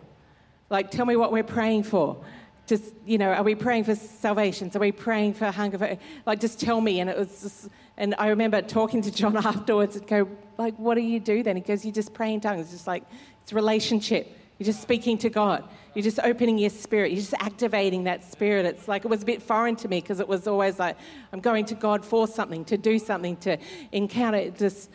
Like, 0.71 0.92
tell 0.92 1.05
me 1.05 1.16
what 1.16 1.33
we're 1.33 1.42
praying 1.42 1.83
for. 1.83 2.25
Just, 2.69 2.95
you 3.05 3.19
know, 3.19 3.33
are 3.33 3.42
we 3.42 3.57
praying 3.57 3.85
for 3.85 3.97
salvation? 3.97 4.71
Are 4.73 4.79
we 4.79 4.92
praying 4.92 5.35
for 5.35 5.51
hunger? 5.51 5.79
For, 5.79 5.99
like, 6.27 6.40
just 6.40 6.61
tell 6.61 6.81
me. 6.81 7.01
And 7.01 7.11
it 7.11 7.19
was 7.19 7.42
just, 7.42 7.69
and 7.96 8.14
I 8.18 8.28
remember 8.28 8.61
talking 8.62 9.02
to 9.02 9.11
John 9.11 9.37
afterwards 9.46 9.96
and 9.96 10.06
go, 10.06 10.28
like, 10.59 10.76
what 10.76 10.94
do 10.94 11.00
you 11.00 11.20
do 11.20 11.42
then? 11.42 11.56
He 11.56 11.62
goes, 11.62 11.85
you 11.85 11.92
just 11.92 12.12
pray 12.12 12.32
in 12.32 12.40
tongues. 12.40 12.62
It's 12.62 12.70
just 12.70 12.87
like, 12.87 13.04
it's 13.42 13.52
relationship. 13.52 14.37
You're 14.59 14.66
just 14.66 14.80
speaking 14.80 15.18
to 15.18 15.30
God. 15.30 15.64
You're 15.94 16.02
just 16.02 16.20
opening 16.22 16.59
your 16.59 16.70
spirit. 16.70 17.12
You're 17.12 17.20
just 17.20 17.35
activating 17.40 18.04
that 18.04 18.24
spirit. 18.24 18.64
It's 18.64 18.88
like 18.88 19.04
it 19.04 19.09
was 19.09 19.22
a 19.22 19.26
bit 19.26 19.42
foreign 19.42 19.76
to 19.76 19.88
me 19.88 20.00
because 20.00 20.18
it 20.20 20.28
was 20.28 20.46
always 20.46 20.78
like 20.78 20.96
I'm 21.32 21.40
going 21.40 21.66
to 21.66 21.74
God 21.74 22.04
for 22.04 22.26
something, 22.26 22.64
to 22.66 22.78
do 22.78 22.98
something, 22.98 23.37
to 23.38 23.59
encounter 23.92 24.50
just, 24.50 24.90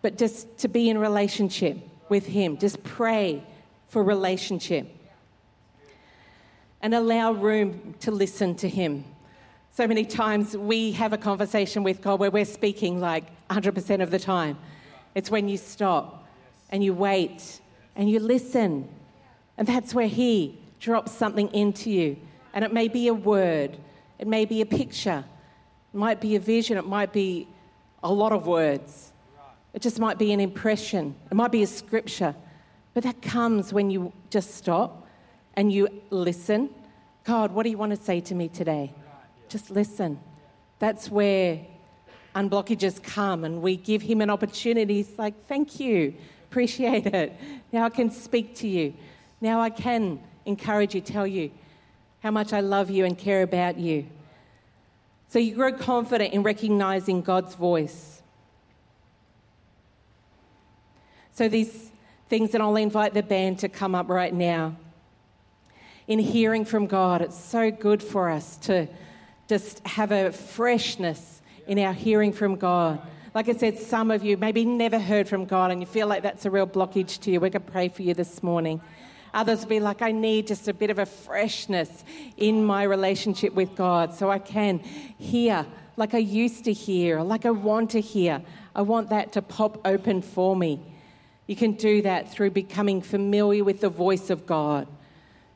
but 0.00 0.16
just 0.16 0.56
to 0.58 0.68
be 0.68 0.88
in 0.88 0.96
relationship 0.98 1.78
with 2.08 2.26
Him. 2.26 2.56
Just 2.56 2.82
pray 2.82 3.42
for 3.88 4.02
relationship 4.02 4.88
and 6.80 6.94
allow 6.94 7.32
room 7.32 7.94
to 8.00 8.10
listen 8.10 8.54
to 8.56 8.68
Him. 8.68 9.04
So 9.76 9.88
many 9.88 10.04
times 10.04 10.56
we 10.56 10.92
have 10.92 11.12
a 11.12 11.18
conversation 11.18 11.82
with 11.82 12.00
God 12.00 12.20
where 12.20 12.30
we're 12.30 12.44
speaking 12.44 13.00
like 13.00 13.24
100% 13.48 14.02
of 14.04 14.12
the 14.12 14.20
time. 14.20 14.56
It's 15.16 15.32
when 15.32 15.48
you 15.48 15.56
stop 15.56 16.28
and 16.70 16.84
you 16.84 16.94
wait 16.94 17.60
and 17.96 18.08
you 18.08 18.20
listen. 18.20 18.88
And 19.58 19.66
that's 19.66 19.92
where 19.92 20.06
He 20.06 20.60
drops 20.78 21.10
something 21.10 21.52
into 21.52 21.90
you. 21.90 22.16
And 22.52 22.64
it 22.64 22.72
may 22.72 22.86
be 22.86 23.08
a 23.08 23.14
word, 23.14 23.76
it 24.20 24.28
may 24.28 24.44
be 24.44 24.60
a 24.60 24.66
picture, 24.66 25.24
it 25.92 25.96
might 25.96 26.20
be 26.20 26.36
a 26.36 26.38
vision, 26.38 26.78
it 26.78 26.86
might 26.86 27.12
be 27.12 27.48
a 28.04 28.12
lot 28.12 28.30
of 28.30 28.46
words. 28.46 29.10
It 29.72 29.82
just 29.82 29.98
might 29.98 30.18
be 30.18 30.32
an 30.32 30.38
impression, 30.38 31.16
it 31.32 31.34
might 31.34 31.50
be 31.50 31.64
a 31.64 31.66
scripture. 31.66 32.36
But 32.92 33.02
that 33.02 33.22
comes 33.22 33.72
when 33.72 33.90
you 33.90 34.12
just 34.30 34.54
stop 34.54 35.08
and 35.54 35.72
you 35.72 35.88
listen. 36.10 36.70
God, 37.24 37.50
what 37.50 37.64
do 37.64 37.70
you 37.70 37.78
want 37.78 37.90
to 37.90 38.00
say 38.00 38.20
to 38.20 38.36
me 38.36 38.46
today? 38.46 38.92
Just 39.54 39.70
listen. 39.70 40.18
That's 40.80 41.08
where 41.08 41.60
unblockages 42.34 43.00
come 43.00 43.44
and 43.44 43.62
we 43.62 43.76
give 43.76 44.02
him 44.02 44.20
an 44.20 44.28
opportunity. 44.28 44.98
It's 44.98 45.16
like, 45.16 45.46
thank 45.46 45.78
you, 45.78 46.12
appreciate 46.50 47.06
it. 47.06 47.32
Now 47.70 47.84
I 47.84 47.90
can 47.90 48.10
speak 48.10 48.56
to 48.56 48.66
you. 48.66 48.94
Now 49.40 49.60
I 49.60 49.70
can 49.70 50.18
encourage 50.44 50.92
you, 50.96 51.00
tell 51.00 51.24
you 51.24 51.52
how 52.20 52.32
much 52.32 52.52
I 52.52 52.58
love 52.62 52.90
you 52.90 53.04
and 53.04 53.16
care 53.16 53.42
about 53.42 53.78
you. 53.78 54.06
So 55.28 55.38
you 55.38 55.54
grow 55.54 55.72
confident 55.72 56.34
in 56.34 56.42
recognizing 56.42 57.22
God's 57.22 57.54
voice. 57.54 58.22
So, 61.30 61.48
these 61.48 61.92
things, 62.28 62.54
and 62.54 62.62
I'll 62.62 62.74
invite 62.74 63.14
the 63.14 63.22
band 63.22 63.60
to 63.60 63.68
come 63.68 63.94
up 63.94 64.08
right 64.08 64.34
now. 64.34 64.74
In 66.08 66.18
hearing 66.18 66.64
from 66.64 66.88
God, 66.88 67.22
it's 67.22 67.38
so 67.38 67.70
good 67.70 68.02
for 68.02 68.28
us 68.30 68.56
to 68.56 68.88
just 69.48 69.86
have 69.86 70.12
a 70.12 70.32
freshness 70.32 71.42
in 71.66 71.78
our 71.78 71.92
hearing 71.92 72.32
from 72.32 72.56
God. 72.56 73.00
Like 73.34 73.48
I 73.48 73.52
said, 73.52 73.78
some 73.78 74.10
of 74.10 74.24
you 74.24 74.36
maybe 74.36 74.64
never 74.64 74.98
heard 74.98 75.28
from 75.28 75.44
God 75.44 75.70
and 75.70 75.80
you 75.80 75.86
feel 75.86 76.06
like 76.06 76.22
that's 76.22 76.44
a 76.44 76.50
real 76.50 76.66
blockage 76.66 77.20
to 77.20 77.30
you. 77.30 77.40
We're 77.40 77.50
going 77.50 77.64
to 77.64 77.72
pray 77.72 77.88
for 77.88 78.02
you 78.02 78.14
this 78.14 78.42
morning. 78.42 78.80
Others 79.32 79.62
will 79.62 79.68
be 79.68 79.80
like, 79.80 80.02
I 80.02 80.12
need 80.12 80.46
just 80.46 80.68
a 80.68 80.74
bit 80.74 80.90
of 80.90 80.98
a 80.98 81.06
freshness 81.06 82.04
in 82.36 82.64
my 82.64 82.84
relationship 82.84 83.52
with 83.54 83.74
God 83.74 84.14
so 84.14 84.30
I 84.30 84.38
can 84.38 84.78
hear 84.78 85.66
like 85.96 86.14
I 86.14 86.18
used 86.18 86.64
to 86.64 86.72
hear, 86.72 87.22
like 87.22 87.46
I 87.46 87.50
want 87.50 87.90
to 87.90 88.00
hear. 88.00 88.42
I 88.74 88.82
want 88.82 89.10
that 89.10 89.32
to 89.32 89.42
pop 89.42 89.86
open 89.86 90.22
for 90.22 90.56
me. 90.56 90.80
You 91.46 91.56
can 91.56 91.72
do 91.72 92.02
that 92.02 92.32
through 92.32 92.50
becoming 92.50 93.00
familiar 93.00 93.62
with 93.62 93.80
the 93.80 93.88
voice 93.88 94.30
of 94.30 94.46
God, 94.46 94.88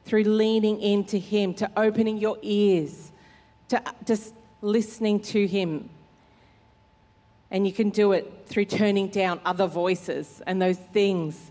through 0.05 0.25
leaning 0.25 0.81
into 0.81 1.19
Him, 1.19 1.55
to 1.55 1.71
opening 1.77 2.19
your 2.19 2.39
ears, 2.43 3.08
to 3.69 3.83
just 4.05 4.35
listening 4.63 5.21
to 5.21 5.47
Him. 5.47 5.91
And 7.51 7.67
you 7.67 7.73
can 7.73 7.91
do 7.91 8.13
it 8.13 8.45
through 8.47 8.67
turning 8.67 9.09
down 9.09 9.41
other 9.45 9.67
voices 9.67 10.43
and 10.47 10.61
those 10.61 10.79
things 10.79 11.51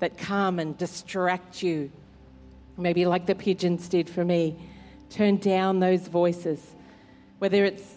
that 0.00 0.18
come 0.18 0.58
and 0.58 0.76
distract 0.76 1.62
you. 1.62 1.90
Maybe 2.76 3.06
like 3.06 3.26
the 3.26 3.34
pigeons 3.34 3.88
did 3.88 4.08
for 4.08 4.24
me. 4.24 4.56
Turn 5.10 5.36
down 5.36 5.80
those 5.80 6.08
voices, 6.08 6.74
whether 7.38 7.64
it's 7.64 7.96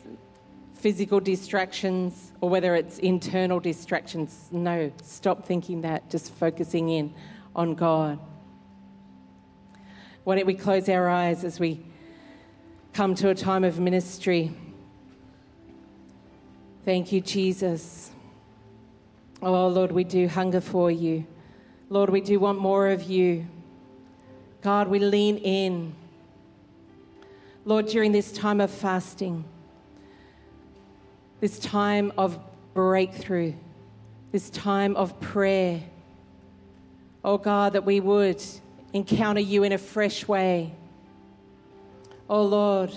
physical 0.74 1.20
distractions 1.20 2.34
or 2.42 2.50
whether 2.50 2.76
it's 2.76 3.00
internal 3.00 3.60
distractions. 3.60 4.50
No, 4.52 4.92
stop 5.02 5.46
thinking 5.46 5.82
that, 5.82 6.10
just 6.10 6.34
focusing 6.34 6.90
in 6.90 7.14
on 7.56 7.76
God. 7.76 8.20
Why 10.24 10.36
don't 10.36 10.46
we 10.46 10.56
close 10.56 10.90
our 10.90 11.08
eyes 11.08 11.44
as 11.44 11.60
we 11.60 11.86
come 12.94 13.16
to 13.16 13.30
a 13.30 13.36
time 13.36 13.64
of 13.64 13.80
ministry. 13.80 14.52
Thank 16.86 17.12
you, 17.12 17.22
Jesus. 17.22 18.12
Oh, 19.42 19.68
Lord, 19.68 19.92
we 19.92 20.04
do 20.04 20.28
hunger 20.28 20.62
for 20.62 20.92
you. 20.92 21.26
Lord, 21.90 22.12
we 22.12 22.22
do 22.22 22.40
want 22.40 22.60
more 22.60 22.90
of 22.90 23.02
you. 23.04 23.48
God, 24.62 24.90
we 24.90 25.00
lean 25.00 25.38
in. 25.38 25.96
Lord, 27.66 27.88
during 27.88 28.12
this 28.12 28.32
time 28.32 28.62
of 28.62 28.70
fasting, 28.70 29.44
this 31.40 31.58
time 31.58 32.14
of 32.16 32.40
breakthrough, 32.76 33.54
this 34.32 34.52
time 34.52 34.96
of 34.96 35.20
prayer, 35.20 35.82
oh 37.26 37.40
God, 37.40 37.74
that 37.74 37.86
we 37.86 38.00
would 38.00 38.44
encounter 38.94 39.42
you 39.42 39.64
in 39.64 39.72
a 39.72 39.80
fresh 39.80 40.28
way. 40.28 40.74
Oh 42.30 42.44
Lord, 42.44 42.92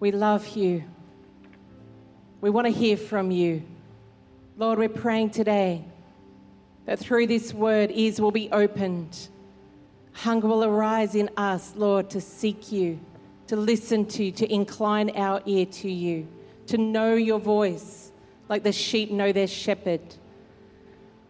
we 0.00 0.10
love 0.10 0.48
you. 0.56 0.84
We 2.40 2.50
want 2.50 2.66
to 2.66 2.72
hear 2.72 2.96
from 2.96 3.30
you. 3.30 3.62
Lord, 4.56 4.78
we're 4.78 4.88
praying 4.88 5.30
today 5.30 5.84
that 6.86 6.98
through 6.98 7.26
this 7.26 7.52
word, 7.52 7.90
ears 7.92 8.20
will 8.20 8.30
be 8.30 8.50
opened. 8.50 9.28
Hunger 10.12 10.48
will 10.48 10.64
arise 10.64 11.14
in 11.14 11.30
us, 11.36 11.74
Lord, 11.76 12.10
to 12.10 12.20
seek 12.20 12.72
you, 12.72 12.98
to 13.48 13.56
listen 13.56 14.06
to, 14.06 14.24
you, 14.24 14.32
to 14.32 14.52
incline 14.52 15.10
our 15.16 15.42
ear 15.46 15.66
to 15.66 15.90
you, 15.90 16.26
to 16.66 16.78
know 16.78 17.14
your 17.14 17.38
voice 17.38 18.10
like 18.48 18.62
the 18.62 18.72
sheep 18.72 19.10
know 19.10 19.32
their 19.32 19.46
shepherd. 19.46 20.00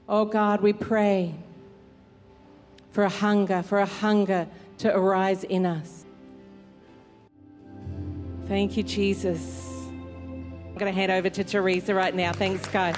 Oh 0.09 0.25
God, 0.25 0.61
we 0.61 0.73
pray 0.73 1.35
for 2.93 3.05
a 3.05 3.09
hunger, 3.09 3.63
for 3.63 3.81
a 3.81 3.87
hunger 3.87 4.47
to 4.79 4.97
arise 4.97 5.45
in 5.45 5.67
us. 5.67 6.05
Thank 8.49 8.79
you, 8.79 8.83
Jesus. 8.83 9.69
I'm 9.91 10.75
going 10.79 10.91
to 10.91 10.99
hand 10.99 11.13
over 11.13 11.29
to 11.29 11.45
Teresa 11.45 11.95
right 11.95 12.15
now. 12.15 12.33
Thanks, 12.33 12.67
God. 12.69 12.97